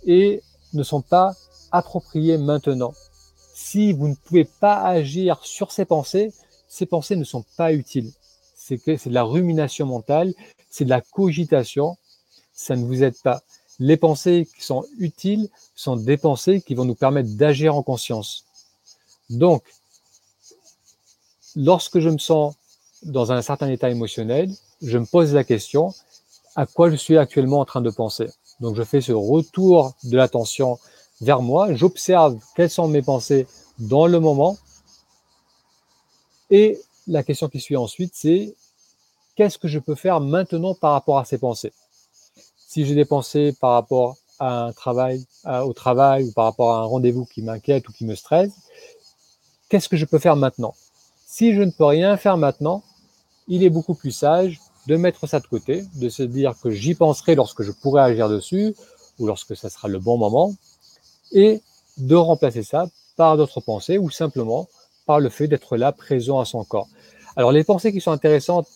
et 0.07 0.43
ne 0.73 0.83
sont 0.83 1.02
pas 1.02 1.35
appropriées 1.71 2.38
maintenant. 2.38 2.95
Si 3.55 3.93
vous 3.93 4.09
ne 4.09 4.14
pouvez 4.14 4.45
pas 4.45 4.81
agir 4.81 5.40
sur 5.43 5.73
ces 5.73 5.85
pensées, 5.85 6.33
ces 6.69 6.87
pensées 6.87 7.17
ne 7.17 7.25
sont 7.25 7.45
pas 7.57 7.73
utiles. 7.73 8.12
C'est 8.57 8.87
de 8.87 9.14
la 9.14 9.25
rumination 9.25 9.87
mentale, 9.87 10.33
c'est 10.71 10.85
de 10.85 10.90
la 10.90 11.00
cogitation, 11.00 11.97
ça 12.52 12.76
ne 12.76 12.85
vous 12.85 13.02
aide 13.02 13.17
pas. 13.23 13.43
Les 13.78 13.97
pensées 13.97 14.49
qui 14.56 14.64
sont 14.64 14.85
utiles 14.99 15.49
sont 15.75 15.97
des 15.97 16.16
pensées 16.16 16.61
qui 16.61 16.75
vont 16.75 16.85
nous 16.85 16.94
permettre 16.94 17.30
d'agir 17.30 17.76
en 17.76 17.82
conscience. 17.82 18.44
Donc, 19.30 19.62
lorsque 21.54 22.00
je 22.00 22.08
me 22.08 22.18
sens 22.18 22.54
dans 23.02 23.30
un 23.30 23.42
certain 23.42 23.68
état 23.68 23.90
émotionnel, 23.90 24.50
je 24.82 24.99
me 24.99 25.06
pose 25.06 25.32
la 25.35 25.44
question 25.44 25.94
à 26.56 26.66
quoi 26.66 26.90
je 26.90 26.97
suis 26.97 27.16
actuellement 27.16 27.61
en 27.61 27.64
train 27.64 27.80
de 27.80 27.90
penser? 27.90 28.28
Donc 28.61 28.75
je 28.75 28.82
fais 28.82 29.00
ce 29.00 29.12
retour 29.12 29.94
de 30.02 30.16
l'attention 30.16 30.78
vers 31.20 31.42
moi, 31.42 31.75
j'observe 31.75 32.38
quelles 32.56 32.70
sont 32.70 32.88
mes 32.88 33.02
pensées 33.02 33.47
dans 33.78 34.06
le 34.06 34.18
moment. 34.20 34.56
Et 36.50 36.80
la 37.06 37.23
question 37.23 37.49
qui 37.49 37.61
suit 37.61 37.76
ensuite, 37.76 38.12
c'est 38.14 38.54
qu'est-ce 39.37 39.58
que 39.58 39.68
je 39.68 39.78
peux 39.78 39.94
faire 39.94 40.20
maintenant 40.20 40.75
par 40.75 40.92
rapport 40.92 41.18
à 41.18 41.25
ces 41.25 41.38
pensées? 41.38 41.73
Si 42.71 42.85
j'ai 42.85 42.95
des 42.95 43.07
pensées 43.07 43.57
par 43.59 43.73
rapport 43.73 44.19
à 44.39 44.65
un 44.65 44.73
travail, 44.75 45.25
au 45.47 45.73
travail 45.73 46.25
ou 46.25 46.33
par 46.33 46.45
rapport 46.45 46.75
à 46.75 46.81
un 46.81 46.85
rendez-vous 46.85 47.25
qui 47.25 47.41
m'inquiète 47.41 47.89
ou 47.89 47.93
qui 47.93 48.05
me 48.05 48.15
stresse, 48.15 48.53
qu'est-ce 49.71 49.89
que 49.89 49.97
je 49.97 50.05
peux 50.05 50.19
faire 50.19 50.37
maintenant? 50.37 50.75
Si 51.27 51.55
je 51.55 51.63
ne 51.63 51.71
peux 51.71 51.87
rien 51.87 52.19
faire 52.19 52.37
maintenant, 52.37 52.83
il 53.47 53.65
est 53.65 53.71
beaucoup 53.71 53.95
plus 53.95 54.11
sage 54.11 54.61
de 54.87 54.97
mettre 54.97 55.27
ça 55.27 55.41
de 55.41 55.47
côté, 55.47 55.87
de 55.95 56.11
se 56.11 56.23
dire 56.23 56.57
que 56.63 56.69
j'y 56.71 56.95
penserai 56.95 57.37
lorsque 57.37 57.63
je 57.63 57.73
pourrai 57.73 58.03
agir 58.03 58.29
dessus 58.29 58.75
ou 59.19 59.27
lorsque 59.27 59.57
ça 59.57 59.71
sera 59.71 59.89
le 59.89 59.99
bon 59.99 60.19
moment 60.19 60.53
et 61.33 61.63
de 61.97 62.17
remplacer 62.17 62.63
ça 62.65 62.87
par 63.17 63.39
d'autres 63.39 63.63
pensées 63.63 63.97
ou 63.97 64.11
simplement 64.11 64.69
par 65.07 65.21
le 65.21 65.31
fait 65.31 65.49
d'être 65.49 65.79
là 65.79 65.91
présent 65.93 66.39
à 66.39 66.45
son 66.45 66.65
corps. 66.65 66.89
Alors 67.35 67.51
les 67.51 67.65
pensées 67.65 67.95
qui 67.95 68.03
sont 68.03 68.13
intéressantes 68.13 68.69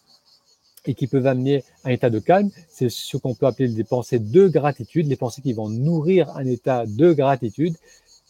et 0.85 0.95
qui 0.95 1.07
peuvent 1.07 1.27
amener 1.27 1.65
un 1.85 1.91
état 1.91 2.11
de 2.11 2.19
calme, 2.19 2.51
c'est 2.69 2.89
ce 2.89 3.17
qu'on 3.17 3.35
peut 3.35 3.47
appeler 3.47 3.69
des 3.69 3.85
pensées 3.85 4.19
de 4.19 4.49
gratitude, 4.49 5.07
les 5.07 5.17
pensées 5.17 5.43
qui 5.43 5.53
vont 5.53 5.69
nourrir 5.69 6.31
un 6.37 6.47
état 6.47 6.85
de 6.87 7.12
gratitude. 7.12 7.75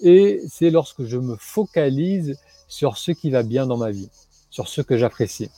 Et 0.01 0.41
c'est 0.49 0.71
lorsque 0.71 1.05
je 1.05 1.17
me 1.17 1.37
focalise 1.39 2.37
sur 2.69 2.97
ce 2.97 3.13
qui 3.13 3.31
va 3.31 3.43
bien 3.43 3.67
dans 3.67 3.77
ma 3.77 3.91
vie, 3.91 4.09
sur 4.51 4.69
ce 4.69 4.81
que 4.81 4.99
j'apprécie. 4.99 5.51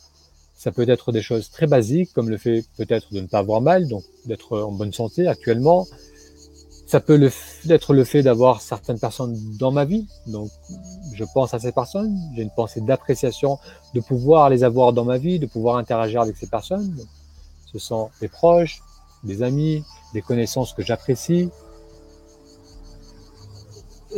Ça 0.57 0.71
peut 0.71 0.89
être 0.89 1.13
des 1.13 1.23
choses 1.23 1.51
très 1.51 1.67
basiques, 1.67 2.13
comme 2.13 2.31
le 2.31 2.37
fait 2.37 2.65
peut-être 2.77 3.13
de 3.13 3.21
ne 3.21 3.27
pas 3.27 3.39
avoir 3.39 3.61
mal, 3.61 3.89
donc 3.89 4.05
d'être 4.27 4.59
en 4.59 4.73
bonne 4.73 4.93
santé 4.93 5.27
actuellement. 5.27 5.87
Ça 6.87 7.01
peut 7.01 7.17
le, 7.17 7.31
être 7.71 7.95
le 7.95 8.05
fait 8.05 8.23
d'avoir 8.23 8.61
certaines 8.61 8.99
personnes 8.99 9.37
dans 9.59 9.73
ma 9.73 9.85
vie, 9.85 10.07
donc 10.27 10.51
je 11.15 11.25
pense 11.33 11.55
à 11.55 11.59
ces 11.59 11.73
personnes, 11.73 12.17
j'ai 12.37 12.43
une 12.43 12.51
pensée 12.51 12.81
d'appréciation 12.83 13.59
de 13.95 14.01
pouvoir 14.01 14.51
les 14.51 14.65
avoir 14.65 14.93
dans 14.93 15.05
ma 15.05 15.19
vie, 15.19 15.39
de 15.39 15.47
pouvoir 15.47 15.77
interagir 15.77 16.21
avec 16.21 16.37
ces 16.37 16.47
personnes. 16.47 16.95
Ce 17.73 17.79
sont 17.79 18.11
des 18.21 18.29
proches, 18.29 18.83
des 19.25 19.43
amis, 19.43 19.83
des 20.13 20.23
connaissances 20.23 20.73
que 20.73 20.83
j'apprécie. 20.83 21.51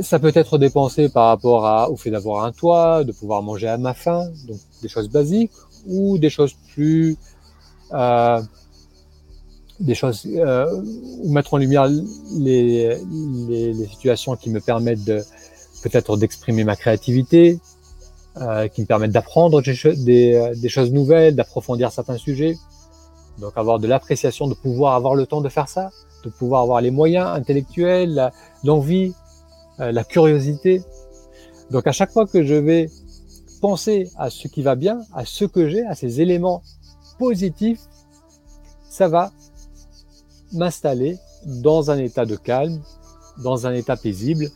Ça 0.01 0.19
peut 0.19 0.33
être 0.35 0.59
des 0.59 0.69
pensées 0.69 1.09
par 1.09 1.29
rapport 1.29 1.91
au 1.91 1.97
fait 1.97 2.11
d'avoir 2.11 2.45
un 2.45 2.53
toit, 2.53 3.05
de 3.05 3.13
pouvoir 3.13 3.43
manger 3.43 3.69
à 3.69 3.79
ma 3.79 3.95
faim, 3.95 4.29
donc 4.47 4.59
des 4.83 4.89
choses 4.89 5.09
basiques, 5.09 5.53
ou 5.87 6.19
des 6.19 6.29
choses 6.29 6.55
plus, 6.75 7.17
euh, 7.93 8.43
des 9.81 9.95
choses, 9.95 10.27
euh, 10.27 10.67
ou 11.23 11.33
mettre 11.33 11.55
en 11.55 11.59
lumière 11.59 11.87
les, 11.87 12.97
les, 13.49 13.73
les, 13.73 13.87
situations 13.87 14.37
qui 14.37 14.51
me 14.51 14.61
permettent 14.61 15.05
de 15.05 15.23
peut-être 15.83 16.17
d'exprimer 16.17 16.65
ma 16.65 16.77
créativité, 16.77 17.59
euh, 18.39 18.69
qui 18.69 18.83
me 18.83 18.87
permettent 18.87 19.13
d'apprendre 19.13 19.63
des, 19.63 19.75
des, 19.97 20.53
des, 20.57 20.69
choses 20.69 20.93
nouvelles, 20.93 21.35
d'approfondir 21.35 21.93
certains 21.93 22.17
sujets. 22.17 22.57
Donc 23.39 23.53
avoir 23.57 23.79
de 23.79 23.87
l'appréciation, 23.87 24.47
de 24.47 24.55
pouvoir 24.55 24.95
avoir 24.95 25.15
le 25.15 25.27
temps 25.27 25.41
de 25.41 25.49
faire 25.49 25.69
ça, 25.69 25.91
de 26.25 26.31
pouvoir 26.31 26.63
avoir 26.63 26.81
les 26.81 26.91
moyens 26.91 27.29
intellectuels, 27.29 28.31
l'envie, 28.65 29.13
euh, 29.81 29.93
la 29.93 30.05
curiosité. 30.05 30.83
Donc 31.71 31.87
à 31.87 31.93
chaque 31.93 32.11
fois 32.11 32.27
que 32.27 32.43
je 32.45 32.55
vais 32.55 32.89
penser 33.61 34.09
à 34.17 34.31
ce 34.31 34.49
qui 34.49 34.63
va 34.63 34.75
bien, 34.75 35.01
à 35.15 35.25
ce 35.25 35.45
que 35.45 35.69
j'ai, 35.69 35.85
à 35.85 35.95
ces 35.95 36.21
éléments 36.21 36.63
positifs, 37.19 37.81
ça 38.89 39.09
va 39.09 39.33
m'installer 40.53 41.19
dans 41.45 41.91
un 41.91 41.99
état 41.99 42.25
de 42.27 42.37
calme, 42.37 42.81
dans 43.43 43.67
un 43.67 43.75
état 43.75 43.97
paisible, 43.97 44.51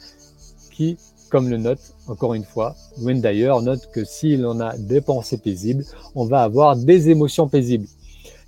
qui, 0.73 0.97
comme 1.31 1.49
le 1.49 1.59
note 1.59 1.81
encore 2.09 2.35
une 2.35 2.45
fois, 2.45 2.75
Wayne 2.99 3.21
d'ailleurs 3.21 3.63
note 3.63 3.91
que 3.93 4.05
si 4.05 4.37
l'on 4.37 4.61
a 4.61 4.77
des 4.77 5.01
pensées 5.01 5.39
paisibles, 5.39 5.85
on 6.15 6.25
va 6.25 6.43
avoir 6.43 6.77
des 6.77 7.11
émotions 7.11 7.49
paisibles. 7.49 7.87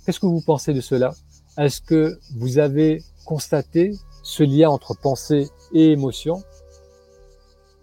Qu'est-ce 0.05 0.19
que 0.19 0.25
vous 0.25 0.41
pensez 0.41 0.73
de 0.73 0.81
cela? 0.81 1.13
Est-ce 1.57 1.81
que 1.81 2.19
vous 2.35 2.57
avez 2.57 3.03
constaté 3.25 3.95
ce 4.23 4.43
lien 4.43 4.69
entre 4.69 4.95
pensée 4.95 5.47
et 5.73 5.91
émotion? 5.91 6.43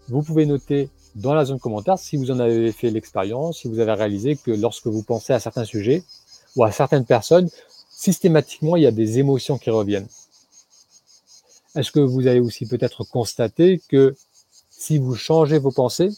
Vous 0.08 0.22
pouvez 0.22 0.44
noter 0.44 0.90
dans 1.14 1.34
la 1.34 1.44
zone 1.44 1.58
commentaire 1.58 1.98
si 1.98 2.16
vous 2.16 2.30
en 2.30 2.38
avez 2.38 2.72
fait 2.72 2.90
l'expérience, 2.90 3.60
si 3.60 3.68
vous 3.68 3.78
avez 3.78 3.92
réalisé 3.92 4.36
que 4.36 4.50
lorsque 4.50 4.86
vous 4.86 5.02
pensez 5.02 5.32
à 5.32 5.40
certains 5.40 5.64
sujets 5.64 6.02
ou 6.56 6.64
à 6.64 6.72
certaines 6.72 7.04
personnes, 7.04 7.48
systématiquement, 8.00 8.76
il 8.76 8.84
y 8.84 8.86
a 8.86 8.92
des 8.92 9.18
émotions 9.18 9.58
qui 9.58 9.68
reviennent. 9.68 10.08
Est-ce 11.76 11.92
que 11.92 12.00
vous 12.00 12.26
avez 12.26 12.40
aussi 12.40 12.64
peut-être 12.64 13.04
constaté 13.04 13.78
que 13.90 14.16
si 14.70 14.96
vous 14.96 15.14
changez 15.14 15.58
vos 15.58 15.70
pensées, 15.70 16.10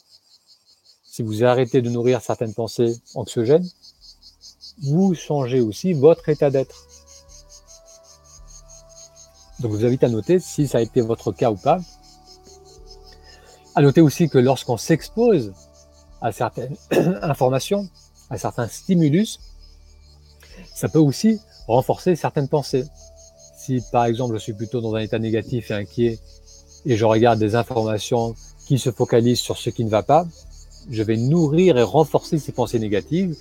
si 1.05 1.23
vous 1.25 1.43
arrêtez 1.43 1.83
de 1.83 1.91
nourrir 1.91 2.21
certaines 2.23 2.55
pensées 2.55 2.95
anxiogènes, 3.17 3.69
vous 4.85 5.13
changez 5.15 5.61
aussi 5.61 5.93
votre 5.93 6.29
état 6.29 6.51
d'être. 6.51 6.87
Donc 9.59 9.73
je 9.73 9.79
vous 9.79 9.85
invite 9.85 10.05
à 10.05 10.09
noter 10.09 10.39
si 10.39 10.69
ça 10.69 10.79
a 10.79 10.83
été 10.83 11.01
votre 11.01 11.33
cas 11.33 11.51
ou 11.51 11.57
pas. 11.57 11.81
À 13.75 13.83
noter 13.83 14.03
aussi 14.03 14.29
que 14.29 14.39
lorsqu'on 14.39 14.77
s'expose 14.77 15.53
à 16.21 16.31
certaines 16.31 16.77
informations, 17.23 17.89
à 18.31 18.39
certains 18.39 18.69
stimulus, 18.69 19.41
ça 20.77 20.89
peut 20.89 21.01
aussi 21.01 21.41
renforcer 21.67 22.17
certaines 22.17 22.49
pensées. 22.49 22.85
Si 23.57 23.83
par 23.93 24.07
exemple 24.07 24.35
je 24.35 24.41
suis 24.41 24.53
plutôt 24.53 24.81
dans 24.81 24.95
un 24.95 25.01
état 25.01 25.19
négatif 25.19 25.71
et 25.71 25.75
inquiet 25.75 26.19
et 26.85 26.97
je 26.97 27.05
regarde 27.05 27.39
des 27.39 27.55
informations 27.55 28.35
qui 28.67 28.79
se 28.79 28.91
focalisent 28.91 29.41
sur 29.41 29.57
ce 29.57 29.71
qui 29.71 29.85
ne 29.85 29.91
va 29.91 30.03
pas, 30.03 30.27
je 30.91 31.03
vais 31.03 31.17
nourrir 31.17 31.79
et 31.79 31.83
renforcer 31.83 32.39
ces 32.39 32.53
pensées 32.53 32.79
négatives 32.79 33.37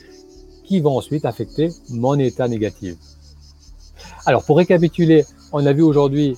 qui 0.63 0.80
vont 0.80 0.98
ensuite 0.98 1.25
affecter 1.25 1.70
mon 1.90 2.18
état 2.20 2.48
négatif. 2.48 2.96
Alors 4.25 4.44
pour 4.46 4.58
récapituler, 4.58 5.25
on 5.51 5.66
a 5.66 5.74
vu 5.74 5.82
aujourd'hui 5.82 6.38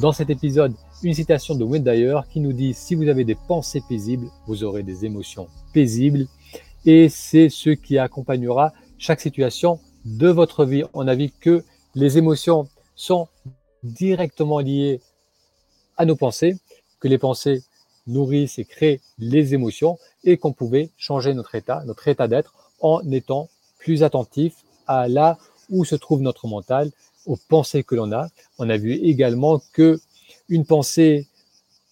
dans 0.00 0.12
cet 0.12 0.30
épisode 0.30 0.72
une 1.02 1.14
citation 1.14 1.54
de 1.54 1.64
Wayne 1.64 1.84
Dyer 1.84 2.20
qui 2.30 2.40
nous 2.40 2.52
dit 2.52 2.74
si 2.74 2.94
vous 2.94 3.08
avez 3.08 3.24
des 3.24 3.34
pensées 3.34 3.82
paisibles, 3.88 4.28
vous 4.46 4.64
aurez 4.64 4.82
des 4.82 5.04
émotions 5.04 5.48
paisibles 5.72 6.26
et 6.84 7.08
c'est 7.08 7.48
ce 7.48 7.70
qui 7.70 7.98
accompagnera 7.98 8.72
chaque 8.98 9.20
situation 9.20 9.80
de 10.10 10.28
votre 10.28 10.64
vie. 10.64 10.84
On 10.92 11.06
a 11.08 11.14
vu 11.14 11.30
que 11.30 11.64
les 11.94 12.18
émotions 12.18 12.68
sont 12.94 13.28
directement 13.82 14.58
liées 14.58 15.00
à 15.96 16.04
nos 16.04 16.16
pensées, 16.16 16.56
que 16.98 17.08
les 17.08 17.18
pensées 17.18 17.62
nourrissent 18.06 18.58
et 18.58 18.64
créent 18.64 19.00
les 19.18 19.54
émotions 19.54 19.98
et 20.24 20.36
qu'on 20.36 20.52
pouvait 20.52 20.90
changer 20.96 21.32
notre 21.32 21.54
état, 21.54 21.82
notre 21.84 22.08
état 22.08 22.28
d'être 22.28 22.54
en 22.80 23.00
étant 23.10 23.48
plus 23.78 24.02
attentif 24.02 24.56
à 24.86 25.08
là 25.08 25.38
où 25.68 25.84
se 25.84 25.94
trouve 25.94 26.20
notre 26.20 26.48
mental, 26.48 26.90
aux 27.26 27.36
pensées 27.36 27.84
que 27.84 27.94
l'on 27.94 28.12
a. 28.12 28.28
On 28.58 28.68
a 28.68 28.76
vu 28.76 28.94
également 28.94 29.60
que 29.72 30.00
une 30.48 30.66
pensée 30.66 31.28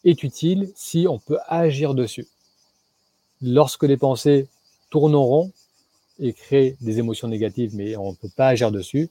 est 0.04 0.22
utile 0.22 0.72
si 0.74 1.06
on 1.08 1.18
peut 1.18 1.38
agir 1.46 1.94
dessus. 1.94 2.26
Lorsque 3.40 3.84
les 3.84 3.96
pensées 3.96 4.48
tourneront 4.90 5.52
et 6.18 6.32
créent 6.32 6.76
des 6.80 6.98
émotions 6.98 7.28
négatives, 7.28 7.74
mais 7.74 7.96
on 7.96 8.10
ne 8.10 8.16
peut 8.16 8.30
pas 8.36 8.48
agir 8.48 8.70
dessus, 8.70 9.08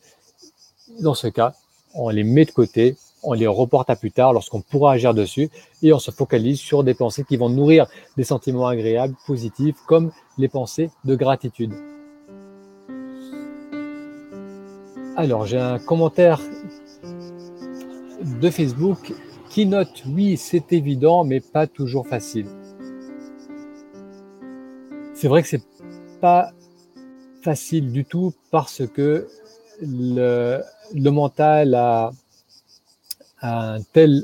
dans 0.99 1.13
ce 1.13 1.27
cas, 1.27 1.53
on 1.93 2.09
les 2.09 2.23
met 2.23 2.45
de 2.45 2.51
côté, 2.51 2.95
on 3.23 3.33
les 3.33 3.47
reporte 3.47 3.89
à 3.89 3.95
plus 3.95 4.11
tard 4.11 4.33
lorsqu'on 4.33 4.61
pourra 4.61 4.93
agir 4.93 5.13
dessus 5.13 5.49
et 5.81 5.91
on 5.93 5.99
se 5.99 6.11
focalise 6.11 6.59
sur 6.59 6.83
des 6.83 6.93
pensées 6.93 7.23
qui 7.23 7.37
vont 7.37 7.49
nourrir 7.49 7.87
des 8.15 8.23
sentiments 8.23 8.67
agréables, 8.67 9.15
positifs, 9.25 9.75
comme 9.87 10.11
les 10.37 10.47
pensées 10.47 10.89
de 11.05 11.15
gratitude. 11.15 11.73
Alors, 15.15 15.45
j'ai 15.45 15.57
un 15.57 15.79
commentaire 15.79 16.39
de 18.23 18.49
Facebook 18.49 19.13
qui 19.49 19.65
note, 19.65 20.03
oui, 20.07 20.37
c'est 20.37 20.71
évident, 20.73 21.23
mais 21.23 21.39
pas 21.39 21.65
toujours 21.65 22.07
facile. 22.07 22.45
C'est 25.15 25.27
vrai 25.27 25.41
que 25.41 25.47
c'est 25.47 25.63
pas 26.21 26.51
facile 27.41 27.91
du 27.91 28.05
tout 28.05 28.33
parce 28.51 28.83
que 28.87 29.27
le, 29.81 30.61
mental 30.95 31.75
a 31.75 32.11
un 33.41 33.81
tel 33.93 34.23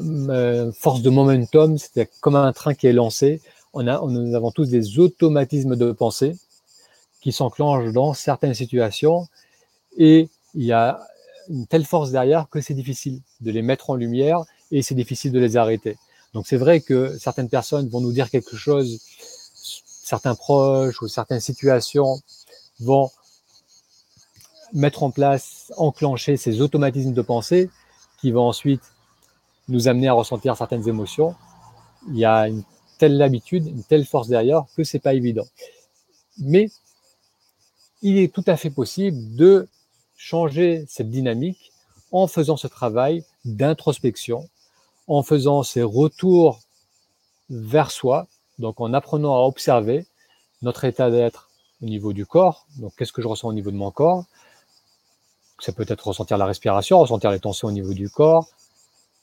euh, 0.00 0.72
force 0.72 1.02
de 1.02 1.10
momentum, 1.10 1.78
c'est 1.78 2.10
comme 2.20 2.36
un 2.36 2.52
train 2.52 2.74
qui 2.74 2.86
est 2.86 2.92
lancé. 2.92 3.40
On 3.72 3.86
a, 3.86 4.00
nous 4.00 4.34
avons 4.34 4.50
tous 4.50 4.68
des 4.68 4.98
automatismes 4.98 5.76
de 5.76 5.92
pensée 5.92 6.36
qui 7.20 7.32
s'enclenchent 7.32 7.92
dans 7.92 8.14
certaines 8.14 8.54
situations 8.54 9.28
et 9.96 10.28
il 10.54 10.64
y 10.64 10.72
a 10.72 11.00
une 11.48 11.66
telle 11.66 11.84
force 11.84 12.10
derrière 12.10 12.48
que 12.48 12.60
c'est 12.60 12.74
difficile 12.74 13.20
de 13.40 13.50
les 13.50 13.62
mettre 13.62 13.90
en 13.90 13.94
lumière 13.94 14.44
et 14.70 14.82
c'est 14.82 14.94
difficile 14.94 15.32
de 15.32 15.38
les 15.38 15.56
arrêter. 15.56 15.96
Donc 16.34 16.46
c'est 16.46 16.56
vrai 16.56 16.80
que 16.80 17.16
certaines 17.18 17.48
personnes 17.48 17.88
vont 17.88 18.00
nous 18.00 18.12
dire 18.12 18.30
quelque 18.30 18.56
chose, 18.56 19.00
certains 20.08 20.34
proches 20.34 21.02
ou 21.02 21.08
certaines 21.08 21.40
situations 21.40 22.20
vont 22.80 23.10
mettre 24.72 25.02
en 25.02 25.10
place, 25.10 25.70
enclencher 25.76 26.38
ces 26.38 26.62
automatismes 26.62 27.12
de 27.12 27.22
pensée 27.22 27.70
qui 28.18 28.30
vont 28.32 28.48
ensuite 28.48 28.82
nous 29.68 29.86
amener 29.86 30.08
à 30.08 30.14
ressentir 30.14 30.56
certaines 30.56 30.88
émotions. 30.88 31.34
Il 32.08 32.16
y 32.16 32.24
a 32.24 32.48
une 32.48 32.64
telle 32.98 33.20
habitude, 33.20 33.66
une 33.66 33.84
telle 33.84 34.06
force 34.06 34.28
derrière 34.28 34.64
que 34.76 34.82
c'est 34.82 34.98
pas 34.98 35.12
évident. 35.12 35.46
Mais 36.38 36.70
il 38.00 38.16
est 38.16 38.32
tout 38.32 38.44
à 38.46 38.56
fait 38.56 38.70
possible 38.70 39.36
de 39.36 39.68
changer 40.16 40.86
cette 40.88 41.10
dynamique 41.10 41.70
en 42.12 42.26
faisant 42.28 42.56
ce 42.56 42.66
travail 42.66 43.24
d'introspection, 43.44 44.48
en 45.06 45.22
faisant 45.22 45.62
ces 45.62 45.82
retours 45.82 46.60
vers 47.50 47.90
soi, 47.90 48.26
donc 48.58 48.80
en 48.80 48.92
apprenant 48.92 49.34
à 49.36 49.46
observer 49.46 50.06
notre 50.62 50.84
état 50.84 51.10
d'être 51.10 51.50
au 51.82 51.86
niveau 51.86 52.12
du 52.12 52.26
corps, 52.26 52.66
donc 52.78 52.92
qu'est-ce 52.96 53.12
que 53.12 53.22
je 53.22 53.28
ressens 53.28 53.48
au 53.48 53.52
niveau 53.52 53.70
de 53.70 53.76
mon 53.76 53.90
corps, 53.90 54.24
ça 55.60 55.72
peut 55.72 55.86
être 55.88 56.06
ressentir 56.06 56.38
la 56.38 56.46
respiration, 56.46 57.00
ressentir 57.00 57.30
les 57.30 57.40
tensions 57.40 57.68
au 57.68 57.72
niveau 57.72 57.94
du 57.94 58.08
corps. 58.08 58.46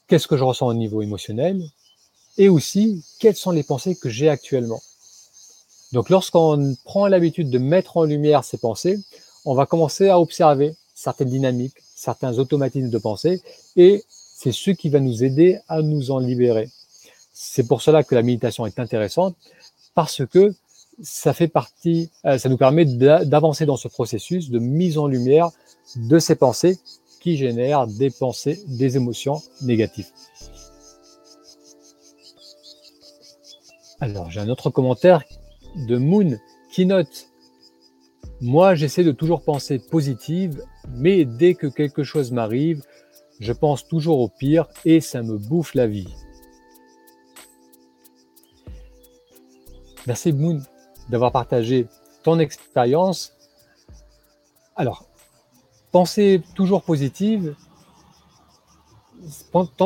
Qu'est-ce 0.07 0.27
que 0.27 0.37
je 0.37 0.43
ressens 0.43 0.67
au 0.67 0.73
niveau 0.73 1.01
émotionnel? 1.01 1.61
Et 2.37 2.49
aussi 2.49 3.03
quelles 3.19 3.35
sont 3.35 3.51
les 3.51 3.63
pensées 3.63 3.95
que 3.95 4.09
j'ai 4.09 4.29
actuellement? 4.29 4.81
Donc 5.93 6.09
lorsqu'on 6.09 6.75
prend 6.83 7.07
l'habitude 7.07 7.49
de 7.49 7.57
mettre 7.57 7.97
en 7.97 8.03
lumière 8.03 8.43
ces 8.43 8.57
pensées, 8.57 8.99
on 9.45 9.53
va 9.53 9.65
commencer 9.65 10.09
à 10.09 10.19
observer 10.19 10.75
certaines 10.93 11.29
dynamiques, 11.29 11.77
certains 11.95 12.37
automatismes 12.37 12.89
de 12.89 12.97
pensée, 12.97 13.41
et 13.75 14.03
c'est 14.09 14.51
ce 14.51 14.71
qui 14.71 14.89
va 14.89 14.99
nous 14.99 15.23
aider 15.23 15.59
à 15.67 15.81
nous 15.81 16.11
en 16.11 16.19
libérer. 16.19 16.69
C'est 17.37 17.67
pour 17.67 17.81
cela 17.81 18.01
que 18.05 18.15
la 18.15 18.23
méditation 18.23 18.65
est 18.65 18.79
intéressante, 18.79 19.35
parce 19.93 20.25
que 20.25 20.53
ça 21.03 21.33
fait 21.33 21.49
partie, 21.49 22.09
euh, 22.25 22.37
ça 22.37 22.47
nous 22.47 22.55
permet 22.55 22.85
d'avancer 22.85 23.65
dans 23.65 23.75
ce 23.75 23.89
processus 23.89 24.49
de 24.49 24.57
mise 24.57 24.97
en 24.97 25.07
lumière 25.07 25.49
de 25.97 26.17
ces 26.17 26.35
pensées 26.35 26.79
qui 27.19 27.35
génèrent 27.35 27.87
des 27.87 28.09
pensées, 28.09 28.63
des 28.67 28.95
émotions 28.95 29.41
négatives. 29.61 30.07
Alors, 33.99 34.31
j'ai 34.31 34.39
un 34.39 34.47
autre 34.47 34.69
commentaire 34.69 35.21
de 35.89 35.97
Moon 35.97 36.37
qui 36.71 36.85
note 36.85 37.27
Moi, 38.39 38.75
j'essaie 38.75 39.03
de 39.03 39.11
toujours 39.11 39.41
penser 39.41 39.77
positive, 39.79 40.63
mais 40.87 41.25
dès 41.25 41.53
que 41.53 41.67
quelque 41.67 42.05
chose 42.05 42.31
m'arrive, 42.31 42.81
je 43.41 43.51
pense 43.51 43.85
toujours 43.85 44.19
au 44.21 44.29
pire 44.29 44.67
et 44.85 45.01
ça 45.01 45.21
me 45.21 45.37
bouffe 45.37 45.73
la 45.73 45.87
vie. 45.87 46.07
Merci 50.07 50.33
Moon 50.33 50.61
d'avoir 51.09 51.31
partagé 51.31 51.87
ton 52.23 52.39
expérience. 52.39 53.33
Alors, 54.75 55.05
penser 55.91 56.41
toujours 56.53 56.83
positive, 56.83 57.55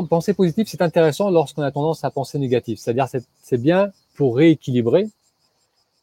penser 0.09 0.33
positive, 0.33 0.67
c'est 0.67 0.81
intéressant 0.81 1.29
lorsqu'on 1.29 1.61
a 1.61 1.71
tendance 1.71 2.03
à 2.03 2.11
penser 2.11 2.37
négative. 2.37 2.77
C'est-à-dire, 2.77 3.07
c'est 3.41 3.57
bien 3.57 3.91
pour 4.15 4.35
rééquilibrer. 4.35 5.07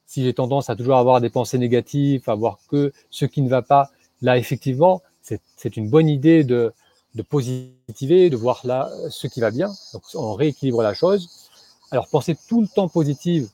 Si 0.06 0.22
j'ai 0.24 0.32
tendance 0.32 0.70
à 0.70 0.76
toujours 0.76 0.96
avoir 0.96 1.20
des 1.20 1.30
pensées 1.30 1.58
négatives, 1.58 2.22
à 2.28 2.34
voir 2.34 2.58
que 2.68 2.92
ce 3.10 3.24
qui 3.24 3.42
ne 3.42 3.48
va 3.48 3.60
pas, 3.60 3.90
là, 4.22 4.38
effectivement, 4.38 5.02
c'est 5.20 5.76
une 5.76 5.90
bonne 5.90 6.08
idée 6.08 6.44
de, 6.44 6.72
de 7.16 7.22
positiver, 7.22 8.30
de 8.30 8.36
voir 8.36 8.60
là 8.64 8.90
ce 9.10 9.26
qui 9.26 9.40
va 9.40 9.50
bien. 9.50 9.68
Donc, 9.92 10.02
on 10.14 10.34
rééquilibre 10.34 10.82
la 10.82 10.94
chose. 10.94 11.50
Alors, 11.90 12.08
penser 12.08 12.36
tout 12.48 12.60
le 12.60 12.68
temps 12.68 12.88
positive, 12.88 13.48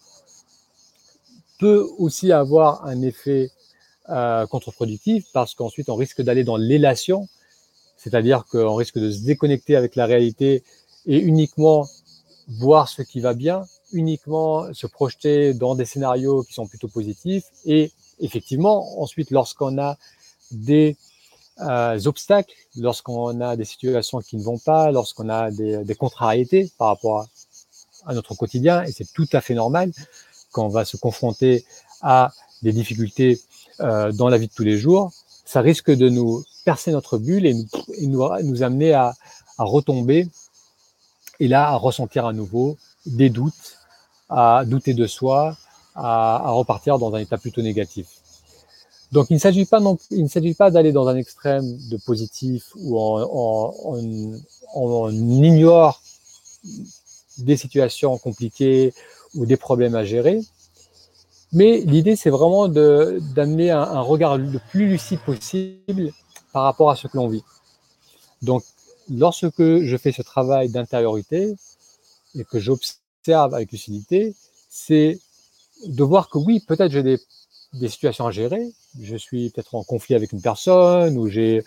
peut 1.63 1.87
aussi 1.99 2.33
avoir 2.33 2.85
un 2.87 3.03
effet 3.03 3.53
euh, 4.09 4.45
contre-productif 4.49 5.27
parce 5.33 5.55
qu'ensuite 5.55 5.89
on 5.91 5.95
risque 5.95 6.21
d'aller 6.21 6.43
dans 6.43 6.57
l'élation, 6.57 7.29
c'est-à-dire 7.97 8.47
qu'on 8.51 8.75
risque 8.75 8.99
de 8.99 9.13
se 9.13 9.21
déconnecter 9.25 9.77
avec 9.77 9.95
la 9.95 10.07
réalité 10.07 10.65
et 11.07 11.19
uniquement 11.21 11.87
voir 12.49 12.89
ce 12.89 13.03
qui 13.03 13.21
va 13.21 13.33
bien, 13.35 13.63
uniquement 13.93 14.75
se 14.75 14.89
projeter 14.89 15.55
dans 15.55 15.77
des 15.77 15.85
scénarios 15.85 16.43
qui 16.43 16.53
sont 16.53 16.67
plutôt 16.67 16.89
positifs 16.89 17.45
et 17.65 17.93
effectivement 18.19 19.01
ensuite 19.01 19.31
lorsqu'on 19.31 19.79
a 19.79 19.99
des 20.51 20.97
euh, 21.61 22.01
obstacles, 22.07 22.57
lorsqu'on 22.77 23.41
a 23.41 23.55
des 23.55 23.65
situations 23.65 24.19
qui 24.19 24.37
ne 24.37 24.43
vont 24.43 24.59
pas, 24.59 24.91
lorsqu'on 24.91 25.29
a 25.29 25.53
des, 25.53 25.95
contrariétés 25.95 26.73
par 26.77 26.89
rapport 26.89 27.29
à 28.05 28.15
notre 28.15 28.35
quotidien, 28.35 28.83
et 28.83 28.91
c'est 28.91 29.13
tout 29.13 29.29
à 29.33 29.41
fait 29.41 29.55
normal, 29.55 29.93
quand 30.53 30.67
on 30.67 30.69
va 30.69 30.85
se 30.85 30.97
confronter 30.97 31.65
à 32.03 32.33
des 32.63 32.73
difficultés 32.73 33.41
euh, 33.81 34.13
dans 34.13 34.29
la 34.29 34.39
vie 34.39 34.47
de 34.47 34.53
tous 34.53 34.63
les 34.63 34.79
jours, 34.79 35.11
ça 35.45 35.61
risque 35.61 35.91
de 35.91 36.09
nous 36.09 36.45
percer 36.65 36.93
notre 36.93 37.19
bulle 37.19 37.47
et 37.47 37.55
nous, 38.03 38.63
amener 38.63 38.93
à, 38.93 39.15
retomber 39.59 40.29
et 41.41 41.49
là 41.49 41.69
à 41.69 41.77
ressentir 41.77 42.27
à 42.27 42.33
nouveau 42.33 42.77
des 43.07 43.31
doutes, 43.31 43.79
à 44.29 44.65
douter 44.67 44.95
de 44.95 45.07
soi, 45.07 45.57
à, 45.95 46.51
repartir 46.51 46.99
dans 46.99 47.15
un 47.15 47.19
état 47.19 47.39
plutôt 47.39 47.63
négatif. 47.63 48.07
Donc 49.11 49.27
il 49.31 49.35
ne 49.35 49.39
s'agit 49.39 49.67
pas 49.67 49.81
non, 49.81 49.99
il 50.11 50.23
ne 50.23 50.29
s'agit 50.29 50.55
pas 50.55 50.71
d'aller 50.71 50.93
dans 50.93 51.07
un 51.09 51.17
extrême 51.17 51.77
de 51.91 51.97
positif 51.99 52.65
où 52.77 52.99
on 54.75 55.11
ignore 55.11 56.01
des 57.39 57.57
situations 57.57 58.17
compliquées 58.19 58.95
ou 59.35 59.47
des 59.47 59.57
problèmes 59.57 59.95
à 59.95 60.05
gérer. 60.05 60.41
Mais 61.53 61.81
l'idée, 61.81 62.17
c'est 62.17 62.31
vraiment 62.31 62.69
d'amener 62.69 63.71
un, 63.71 63.83
un, 63.83 64.01
regard 64.01 64.39
le 64.39 64.59
plus 64.71 64.89
lucide 64.89 65.21
possible 65.21 66.13
par 66.53 66.65
rapport 66.65 66.91
à 66.91 66.97
ce 66.97 67.07
que 67.09 67.17
l'on 67.17 67.29
vit. 67.29 67.45
Donc, 68.41 68.65
lorsque 69.11 69.61
je 69.61 69.97
fais 69.97 70.13
ce 70.13 70.23
travail 70.23 70.71
d'intériorité 70.71 71.55
et 72.35 72.45
que 72.45 72.59
j'observe 72.59 73.55
avec 73.55 73.71
lucidité, 73.71 74.35
c'est 74.71 75.19
de 75.87 76.03
voir 76.05 76.29
que 76.31 76.39
oui, 76.39 76.61
peut-être 76.61 76.93
j'ai 76.93 77.03
des, 77.03 77.19
des, 77.75 77.89
situations 77.89 78.27
à 78.27 78.31
gérer. 78.31 78.73
Je 79.01 79.17
suis 79.17 79.51
peut-être 79.51 79.75
en 79.75 79.85
conflit 79.85 80.15
avec 80.15 80.33
une 80.33 80.41
personne 80.41 81.19
ou 81.19 81.29
j'ai 81.29 81.65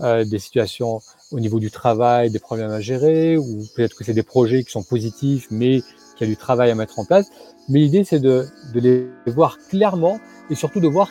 euh, 0.00 0.24
des 0.24 0.38
situations 0.38 1.00
au 1.30 1.40
niveau 1.40 1.60
du 1.60 1.70
travail, 1.70 2.30
des 2.30 2.38
problèmes 2.38 2.70
à 2.70 2.80
gérer, 2.80 3.36
ou 3.36 3.66
peut-être 3.74 3.94
que 3.94 4.04
c'est 4.04 4.14
des 4.14 4.22
projets 4.22 4.64
qui 4.64 4.70
sont 4.70 4.82
positifs, 4.82 5.46
mais 5.50 5.82
qu'il 6.22 6.28
y 6.28 6.32
a 6.32 6.34
du 6.34 6.38
travail 6.40 6.70
à 6.70 6.74
mettre 6.74 6.98
en 6.98 7.04
place. 7.04 7.30
Mais 7.68 7.80
l'idée, 7.80 8.04
c'est 8.04 8.20
de, 8.20 8.46
les 8.74 9.06
voir 9.26 9.58
clairement 9.68 10.18
et 10.50 10.54
surtout 10.54 10.80
de 10.80 10.88
voir 10.88 11.10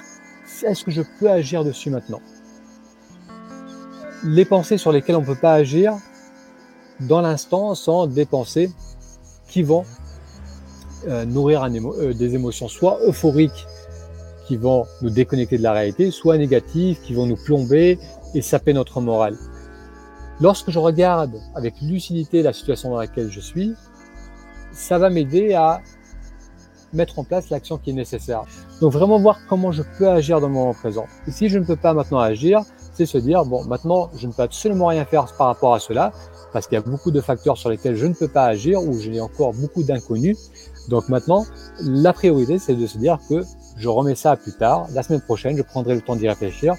est-ce 0.63 0.83
que 0.83 0.91
je 0.91 1.01
peux 1.19 1.29
agir 1.29 1.63
dessus 1.63 1.89
maintenant. 1.89 2.21
Les 4.23 4.45
pensées 4.45 4.77
sur 4.77 4.91
lesquelles 4.91 5.15
on 5.15 5.21
ne 5.21 5.25
peut 5.25 5.35
pas 5.35 5.53
agir 5.53 5.95
dans 6.99 7.21
l'instant 7.21 7.73
sont 7.73 8.05
des 8.05 8.25
pensées 8.25 8.71
qui 9.47 9.63
vont 9.63 9.85
euh, 11.07 11.25
nourrir 11.25 11.63
euh, 11.63 12.13
des 12.13 12.35
émotions 12.35 12.67
soit 12.67 12.99
euphoriques 13.07 13.65
qui 14.47 14.55
vont 14.55 14.85
nous 15.01 15.09
déconnecter 15.09 15.57
de 15.57 15.63
la 15.63 15.71
réalité, 15.71 16.11
soit 16.11 16.37
négatives 16.37 16.99
qui 17.01 17.13
vont 17.15 17.25
nous 17.25 17.37
plomber 17.37 17.97
et 18.35 18.41
saper 18.41 18.73
notre 18.73 19.01
morale. 19.01 19.35
Lorsque 20.39 20.69
je 20.69 20.79
regarde 20.79 21.39
avec 21.55 21.81
lucidité 21.81 22.43
la 22.43 22.53
situation 22.53 22.91
dans 22.91 22.97
laquelle 22.97 23.31
je 23.31 23.39
suis, 23.39 23.73
ça 24.73 24.97
va 24.97 25.09
m'aider 25.09 25.53
à 25.53 25.81
mettre 26.93 27.19
en 27.19 27.23
place 27.23 27.49
l'action 27.49 27.77
qui 27.77 27.91
est 27.91 27.93
nécessaire. 27.93 28.43
Donc 28.81 28.91
vraiment 28.91 29.19
voir 29.19 29.39
comment 29.47 29.71
je 29.71 29.83
peux 29.97 30.09
agir 30.09 30.41
dans 30.41 30.47
le 30.47 30.53
moment 30.53 30.73
présent. 30.73 31.05
Et 31.27 31.31
si 31.31 31.49
je 31.49 31.57
ne 31.57 31.63
peux 31.63 31.75
pas 31.75 31.93
maintenant 31.93 32.19
agir, 32.19 32.61
c'est 32.93 33.05
se 33.05 33.17
dire, 33.17 33.45
bon, 33.45 33.63
maintenant, 33.65 34.09
je 34.15 34.27
ne 34.27 34.33
peux 34.33 34.43
absolument 34.43 34.87
rien 34.87 35.05
faire 35.05 35.25
par 35.37 35.47
rapport 35.47 35.73
à 35.73 35.79
cela, 35.79 36.11
parce 36.51 36.67
qu'il 36.67 36.75
y 36.75 36.77
a 36.77 36.81
beaucoup 36.81 37.11
de 37.11 37.21
facteurs 37.21 37.57
sur 37.57 37.69
lesquels 37.69 37.95
je 37.95 38.05
ne 38.05 38.13
peux 38.13 38.27
pas 38.27 38.45
agir, 38.45 38.83
ou 38.83 38.99
j'ai 38.99 39.21
encore 39.21 39.53
beaucoup 39.53 39.83
d'inconnus. 39.83 40.51
Donc 40.89 41.07
maintenant, 41.07 41.45
la 41.79 42.11
priorité, 42.11 42.59
c'est 42.59 42.75
de 42.75 42.85
se 42.85 42.97
dire 42.97 43.19
que 43.29 43.43
je 43.77 43.87
remets 43.87 44.15
ça 44.15 44.31
à 44.31 44.35
plus 44.35 44.51
tard. 44.51 44.87
La 44.93 45.03
semaine 45.03 45.21
prochaine, 45.21 45.55
je 45.55 45.61
prendrai 45.61 45.95
le 45.95 46.01
temps 46.01 46.17
d'y 46.17 46.27
réfléchir. 46.27 46.75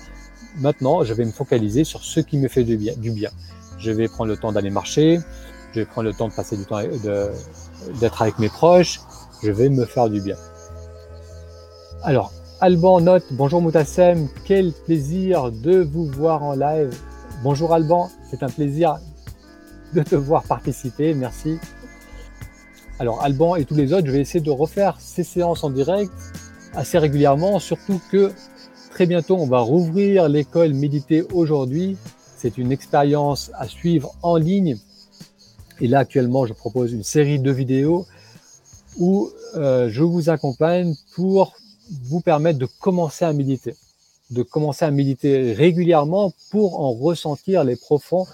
Maintenant, 0.58 1.02
je 1.02 1.14
vais 1.14 1.24
me 1.24 1.32
focaliser 1.32 1.84
sur 1.84 2.04
ce 2.04 2.20
qui 2.20 2.36
me 2.36 2.48
fait 2.48 2.64
du 2.64 2.76
bien. 2.76 2.92
Du 2.96 3.10
bien. 3.10 3.30
Je 3.78 3.90
vais 3.90 4.06
prendre 4.06 4.28
le 4.28 4.36
temps 4.36 4.52
d'aller 4.52 4.70
marcher, 4.70 5.18
je 5.72 5.80
vais 5.80 5.86
prendre 5.86 6.08
le 6.08 6.14
temps 6.14 6.28
de 6.28 6.34
passer 6.34 6.56
du 6.56 6.64
temps 6.64 6.80
d'être 8.00 8.22
avec 8.22 8.38
mes 8.38 8.48
proches, 8.48 9.00
je 9.42 9.50
vais 9.50 9.68
me 9.68 9.84
faire 9.84 10.08
du 10.08 10.20
bien. 10.20 10.36
Alors, 12.02 12.32
Alban 12.60 13.00
note, 13.00 13.24
bonjour 13.32 13.60
Moutassem, 13.62 14.28
quel 14.44 14.72
plaisir 14.72 15.50
de 15.50 15.80
vous 15.80 16.06
voir 16.06 16.42
en 16.42 16.54
live. 16.54 16.94
Bonjour 17.42 17.72
Alban, 17.72 18.10
c'est 18.30 18.42
un 18.42 18.48
plaisir 18.48 18.98
de 19.94 20.02
te 20.02 20.14
voir 20.14 20.42
participer, 20.44 21.14
merci. 21.14 21.58
Alors 22.98 23.22
Alban 23.22 23.56
et 23.56 23.64
tous 23.64 23.74
les 23.74 23.92
autres, 23.92 24.06
je 24.06 24.12
vais 24.12 24.20
essayer 24.20 24.44
de 24.44 24.50
refaire 24.50 24.96
ces 25.00 25.24
séances 25.24 25.64
en 25.64 25.70
direct 25.70 26.12
assez 26.74 26.98
régulièrement, 26.98 27.58
surtout 27.58 28.00
que 28.10 28.32
très 28.90 29.06
bientôt 29.06 29.36
on 29.36 29.46
va 29.46 29.58
rouvrir 29.60 30.28
l'école 30.28 30.74
Méditer 30.74 31.24
aujourd'hui. 31.32 31.96
C'est 32.36 32.58
une 32.58 32.72
expérience 32.72 33.50
à 33.54 33.66
suivre 33.68 34.14
en 34.22 34.36
ligne. 34.36 34.76
Et 35.82 35.88
là 35.88 35.98
actuellement, 35.98 36.46
je 36.46 36.52
propose 36.52 36.92
une 36.92 37.02
série 37.02 37.40
de 37.40 37.50
vidéos 37.50 38.06
où 38.98 39.28
euh, 39.56 39.88
je 39.90 40.04
vous 40.04 40.30
accompagne 40.30 40.94
pour 41.16 41.54
vous 42.04 42.20
permettre 42.20 42.60
de 42.60 42.68
commencer 42.80 43.24
à 43.24 43.32
méditer, 43.32 43.74
de 44.30 44.44
commencer 44.44 44.84
à 44.84 44.92
méditer 44.92 45.52
régulièrement 45.52 46.32
pour 46.52 46.78
en 46.78 46.92
ressentir 46.92 47.64
les 47.64 47.74
profonds, 47.74 48.28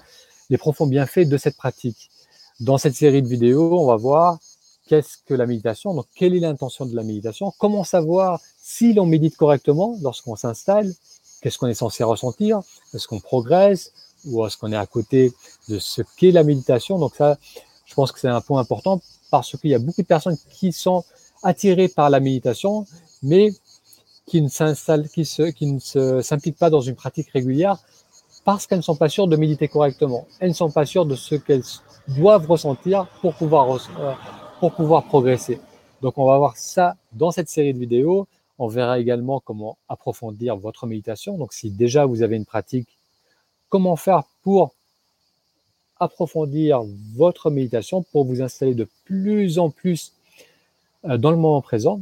les 0.51 0.59
profonds 0.59 0.85
bienfaits 0.85 1.27
de 1.27 1.37
cette 1.37 1.57
pratique. 1.57 2.11
Dans 2.59 2.77
cette 2.77 2.93
série 2.93 3.23
de 3.23 3.27
vidéos, 3.27 3.79
on 3.81 3.87
va 3.87 3.95
voir 3.95 4.37
qu'est-ce 4.85 5.17
que 5.25 5.33
la 5.33 5.47
méditation, 5.47 5.95
donc 5.95 6.05
quelle 6.15 6.35
est 6.35 6.41
l'intention 6.41 6.85
de 6.85 6.95
la 6.95 7.01
méditation, 7.01 7.51
comment 7.57 7.83
savoir 7.83 8.39
si 8.61 8.93
l'on 8.93 9.07
médite 9.07 9.35
correctement 9.35 9.97
lorsqu'on 10.03 10.35
s'installe, 10.35 10.93
qu'est-ce 11.41 11.57
qu'on 11.57 11.67
est 11.67 11.73
censé 11.73 12.03
ressentir, 12.03 12.59
est-ce 12.93 13.07
qu'on 13.07 13.19
progresse 13.19 13.91
ou 14.25 14.45
est-ce 14.45 14.57
qu'on 14.57 14.71
est 14.71 14.77
à 14.77 14.85
côté 14.85 15.33
de 15.67 15.79
ce 15.79 16.01
qu'est 16.17 16.31
la 16.31 16.43
méditation. 16.43 16.99
Donc 16.99 17.15
ça, 17.15 17.37
je 17.85 17.93
pense 17.93 18.11
que 18.11 18.19
c'est 18.19 18.27
un 18.27 18.41
point 18.41 18.59
important 18.59 19.01
parce 19.31 19.57
qu'il 19.57 19.69
y 19.69 19.75
a 19.75 19.79
beaucoup 19.79 20.01
de 20.01 20.07
personnes 20.07 20.37
qui 20.51 20.71
sont 20.71 21.03
attirées 21.43 21.87
par 21.87 22.09
la 22.09 22.19
méditation, 22.19 22.85
mais 23.23 23.53
qui 24.25 24.41
ne 24.41 24.49
s'installent, 24.49 25.07
s'impliquent 26.21 26.57
pas 26.57 26.69
dans 26.69 26.81
une 26.81 26.95
pratique 26.95 27.29
régulière 27.31 27.77
parce 28.45 28.67
qu'elles 28.67 28.79
ne 28.79 28.83
sont 28.83 28.95
pas 28.95 29.09
sûres 29.09 29.27
de 29.27 29.35
méditer 29.35 29.67
correctement. 29.67 30.27
Elles 30.39 30.49
ne 30.49 30.53
sont 30.55 30.71
pas 30.71 30.85
sûres 30.85 31.05
de 31.05 31.15
ce 31.15 31.35
qu'elles 31.35 31.63
doivent 32.07 32.47
ressentir 32.47 33.07
pour 33.21 33.33
pouvoir 33.35 33.71
euh, 33.71 34.13
pour 34.59 34.73
pouvoir 34.73 35.03
progresser. 35.03 35.59
Donc 36.01 36.17
on 36.17 36.25
va 36.25 36.37
voir 36.37 36.57
ça 36.57 36.95
dans 37.13 37.31
cette 37.31 37.49
série 37.49 37.73
de 37.73 37.79
vidéos. 37.79 38.27
On 38.57 38.67
verra 38.67 38.99
également 38.99 39.39
comment 39.39 39.77
approfondir 39.87 40.57
votre 40.57 40.85
méditation. 40.85 41.37
Donc 41.37 41.53
si 41.53 41.71
déjà 41.71 42.05
vous 42.05 42.21
avez 42.23 42.35
une 42.35 42.45
pratique, 42.45 42.89
comment 43.69 43.95
faire 43.95 44.23
pour 44.43 44.73
approfondir 45.99 46.81
votre 47.15 47.51
méditation, 47.51 48.03
pour 48.03 48.25
vous 48.25 48.41
installer 48.41 48.73
de 48.73 48.87
plus 49.05 49.59
en 49.59 49.69
plus 49.69 50.13
euh, 51.05 51.17
dans 51.17 51.31
le 51.31 51.37
moment 51.37 51.61
présent. 51.61 52.01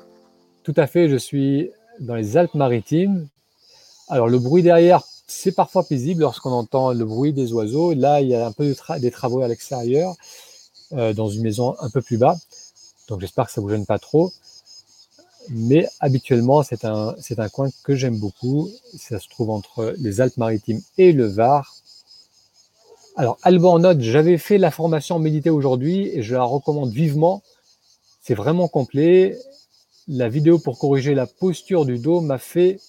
tout 0.64 0.74
à 0.76 0.88
fait, 0.88 1.08
je 1.08 1.16
suis 1.16 1.70
dans 2.00 2.16
les 2.16 2.36
Alpes-Maritimes. 2.36 3.28
Alors 4.08 4.28
le 4.28 4.40
bruit 4.40 4.62
derrière, 4.62 5.02
c'est 5.32 5.52
parfois 5.52 5.82
paisible 5.84 6.20
lorsqu'on 6.20 6.50
entend 6.50 6.92
le 6.92 7.04
bruit 7.04 7.32
des 7.32 7.52
oiseaux. 7.52 7.94
Là, 7.94 8.20
il 8.20 8.28
y 8.28 8.34
a 8.34 8.46
un 8.46 8.52
peu 8.52 8.74
des 8.98 9.10
travaux 9.10 9.40
à 9.40 9.48
l'extérieur, 9.48 10.14
euh, 10.92 11.12
dans 11.14 11.28
une 11.28 11.42
maison 11.42 11.74
un 11.80 11.90
peu 11.90 12.02
plus 12.02 12.18
bas. 12.18 12.36
Donc 13.08 13.20
j'espère 13.20 13.46
que 13.46 13.52
ça 13.52 13.60
ne 13.60 13.66
vous 13.66 13.70
gêne 13.70 13.86
pas 13.86 13.98
trop. 13.98 14.32
Mais 15.48 15.88
habituellement, 15.98 16.62
c'est 16.62 16.84
un, 16.84 17.16
un 17.38 17.48
coin 17.48 17.68
que 17.82 17.96
j'aime 17.96 18.18
beaucoup. 18.18 18.70
Ça 18.96 19.18
se 19.18 19.28
trouve 19.28 19.50
entre 19.50 19.94
les 19.98 20.20
Alpes-Maritimes 20.20 20.80
et 20.98 21.12
le 21.12 21.26
Var. 21.26 21.74
Alors, 23.16 23.38
Alban 23.42 23.80
note, 23.80 24.00
j'avais 24.00 24.38
fait 24.38 24.58
la 24.58 24.70
formation 24.70 25.18
méditer 25.18 25.50
aujourd'hui 25.50 26.08
et 26.14 26.22
je 26.22 26.34
la 26.34 26.44
recommande 26.44 26.92
vivement. 26.92 27.42
C'est 28.22 28.34
vraiment 28.34 28.68
complet. 28.68 29.36
La 30.08 30.28
vidéo 30.28 30.58
pour 30.58 30.78
corriger 30.78 31.14
la 31.14 31.26
posture 31.26 31.84
du 31.84 31.98
dos 31.98 32.20
m'a 32.20 32.38
fait 32.38 32.80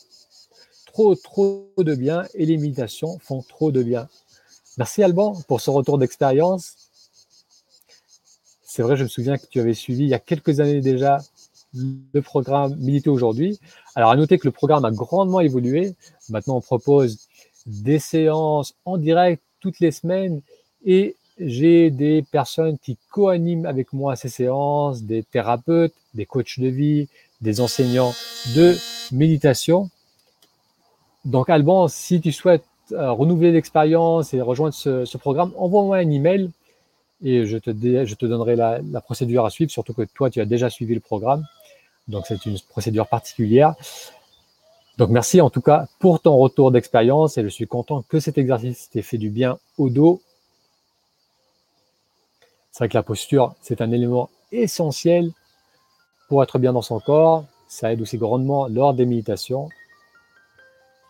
trop, 0.93 1.15
trop 1.15 1.73
de 1.77 1.95
bien 1.95 2.23
et 2.35 2.45
les 2.45 2.57
méditations 2.57 3.19
font 3.19 3.41
trop 3.41 3.71
de 3.71 3.83
bien. 3.83 4.07
Merci 4.77 5.03
Alban 5.03 5.33
pour 5.47 5.59
ce 5.59 5.69
retour 5.69 5.97
d'expérience. 5.97 6.75
C'est 8.63 8.83
vrai, 8.83 8.95
je 8.95 9.03
me 9.03 9.09
souviens 9.09 9.37
que 9.37 9.45
tu 9.45 9.59
avais 9.59 9.73
suivi 9.73 10.03
il 10.03 10.09
y 10.09 10.13
a 10.13 10.19
quelques 10.19 10.59
années 10.59 10.81
déjà 10.81 11.19
le 11.73 12.21
programme 12.21 12.75
Méditer 12.75 13.09
aujourd'hui. 13.09 13.59
Alors, 13.95 14.11
à 14.11 14.15
noter 14.15 14.37
que 14.37 14.47
le 14.47 14.51
programme 14.51 14.85
a 14.85 14.91
grandement 14.91 15.39
évolué. 15.39 15.95
Maintenant, 16.29 16.57
on 16.57 16.61
propose 16.61 17.27
des 17.65 17.99
séances 17.99 18.75
en 18.85 18.97
direct 18.97 19.41
toutes 19.59 19.79
les 19.79 19.91
semaines 19.91 20.41
et 20.85 21.15
j'ai 21.39 21.89
des 21.89 22.23
personnes 22.31 22.77
qui 22.77 22.97
co-animent 23.11 23.65
avec 23.65 23.93
moi 23.93 24.15
ces 24.15 24.29
séances, 24.29 25.01
des 25.01 25.23
thérapeutes, 25.23 25.93
des 26.13 26.27
coachs 26.27 26.59
de 26.59 26.67
vie, 26.67 27.07
des 27.41 27.61
enseignants 27.61 28.13
de 28.55 28.75
méditation. 29.11 29.89
Donc 31.25 31.49
Alban, 31.49 31.87
si 31.87 32.21
tu 32.21 32.31
souhaites 32.31 32.65
euh, 32.91 33.11
renouveler 33.11 33.51
l'expérience 33.51 34.33
et 34.33 34.41
rejoindre 34.41 34.73
ce, 34.73 35.17
programme, 35.17 35.51
envoie-moi 35.57 35.97
un 35.97 36.09
email 36.09 36.51
et 37.23 37.45
je 37.45 37.57
te, 37.57 38.25
donnerai 38.25 38.55
la, 38.55 38.79
la, 38.91 38.99
procédure 38.99 39.45
à 39.45 39.49
suivre, 39.49 39.71
surtout 39.71 39.93
que 39.93 40.01
toi, 40.01 40.29
tu 40.29 40.41
as 40.41 40.45
déjà 40.45 40.69
suivi 40.69 40.93
le 40.93 40.99
programme. 40.99 41.45
Donc 42.09 42.25
c'est 42.27 42.45
une 42.45 42.59
procédure 42.69 43.07
particulière. 43.07 43.75
Donc 44.97 45.09
merci 45.09 45.41
en 45.41 45.49
tout 45.49 45.61
cas 45.61 45.87
pour 45.99 46.19
ton 46.19 46.37
retour 46.37 46.71
d'expérience 46.71 47.37
et 47.37 47.43
je 47.43 47.47
suis 47.47 47.65
content 47.65 48.03
que 48.03 48.19
cet 48.19 48.37
exercice 48.37 48.89
t'ait 48.89 49.01
fait 49.01 49.17
du 49.17 49.29
bien 49.29 49.57
au 49.77 49.89
dos. 49.89 50.21
C'est 52.71 52.79
vrai 52.79 52.89
que 52.89 52.97
la 52.97 53.03
posture, 53.03 53.55
c'est 53.61 53.81
un 53.81 53.91
élément 53.91 54.29
essentiel 54.51 55.31
pour 56.27 56.43
être 56.43 56.59
bien 56.59 56.73
dans 56.73 56.81
son 56.81 56.99
corps. 56.99 57.45
Ça 57.67 57.91
aide 57.91 58.01
aussi 58.01 58.17
grandement 58.17 58.67
lors 58.67 58.93
des 58.93 59.05
méditations. 59.05 59.69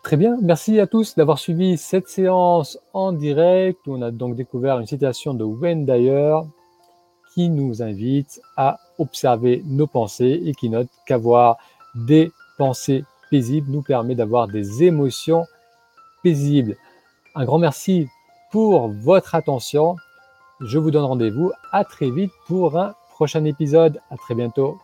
Très 0.04 0.18
bien, 0.18 0.36
merci 0.42 0.78
à 0.80 0.86
tous 0.86 1.14
d'avoir 1.14 1.38
suivi 1.38 1.78
cette 1.78 2.08
séance 2.08 2.78
en 2.92 3.10
direct 3.12 3.78
où 3.86 3.94
on 3.94 4.02
a 4.02 4.10
donc 4.10 4.36
découvert 4.36 4.78
une 4.78 4.86
citation 4.86 5.32
de 5.32 5.44
Wayne 5.44 5.86
qui 7.32 7.48
nous 7.48 7.82
invite 7.82 8.42
à 8.58 8.78
observer 8.98 9.62
nos 9.64 9.86
pensées 9.86 10.42
et 10.44 10.52
qui 10.52 10.68
note 10.68 10.88
qu'avoir 11.06 11.56
des 11.94 12.30
pensées 12.58 13.06
paisible 13.30 13.70
nous 13.70 13.80
permet 13.80 14.14
d'avoir 14.14 14.46
des 14.46 14.84
émotions 14.84 15.46
paisibles. 16.22 16.76
Un 17.34 17.46
grand 17.46 17.58
merci 17.58 18.06
pour 18.52 18.88
votre 18.88 19.34
attention. 19.34 19.96
Je 20.60 20.78
vous 20.78 20.90
donne 20.90 21.04
rendez-vous 21.04 21.50
à 21.72 21.82
très 21.82 22.10
vite 22.10 22.30
pour 22.46 22.78
un 22.78 22.94
prochain 23.14 23.46
épisode. 23.46 24.02
À 24.10 24.18
très 24.18 24.34
bientôt. 24.34 24.76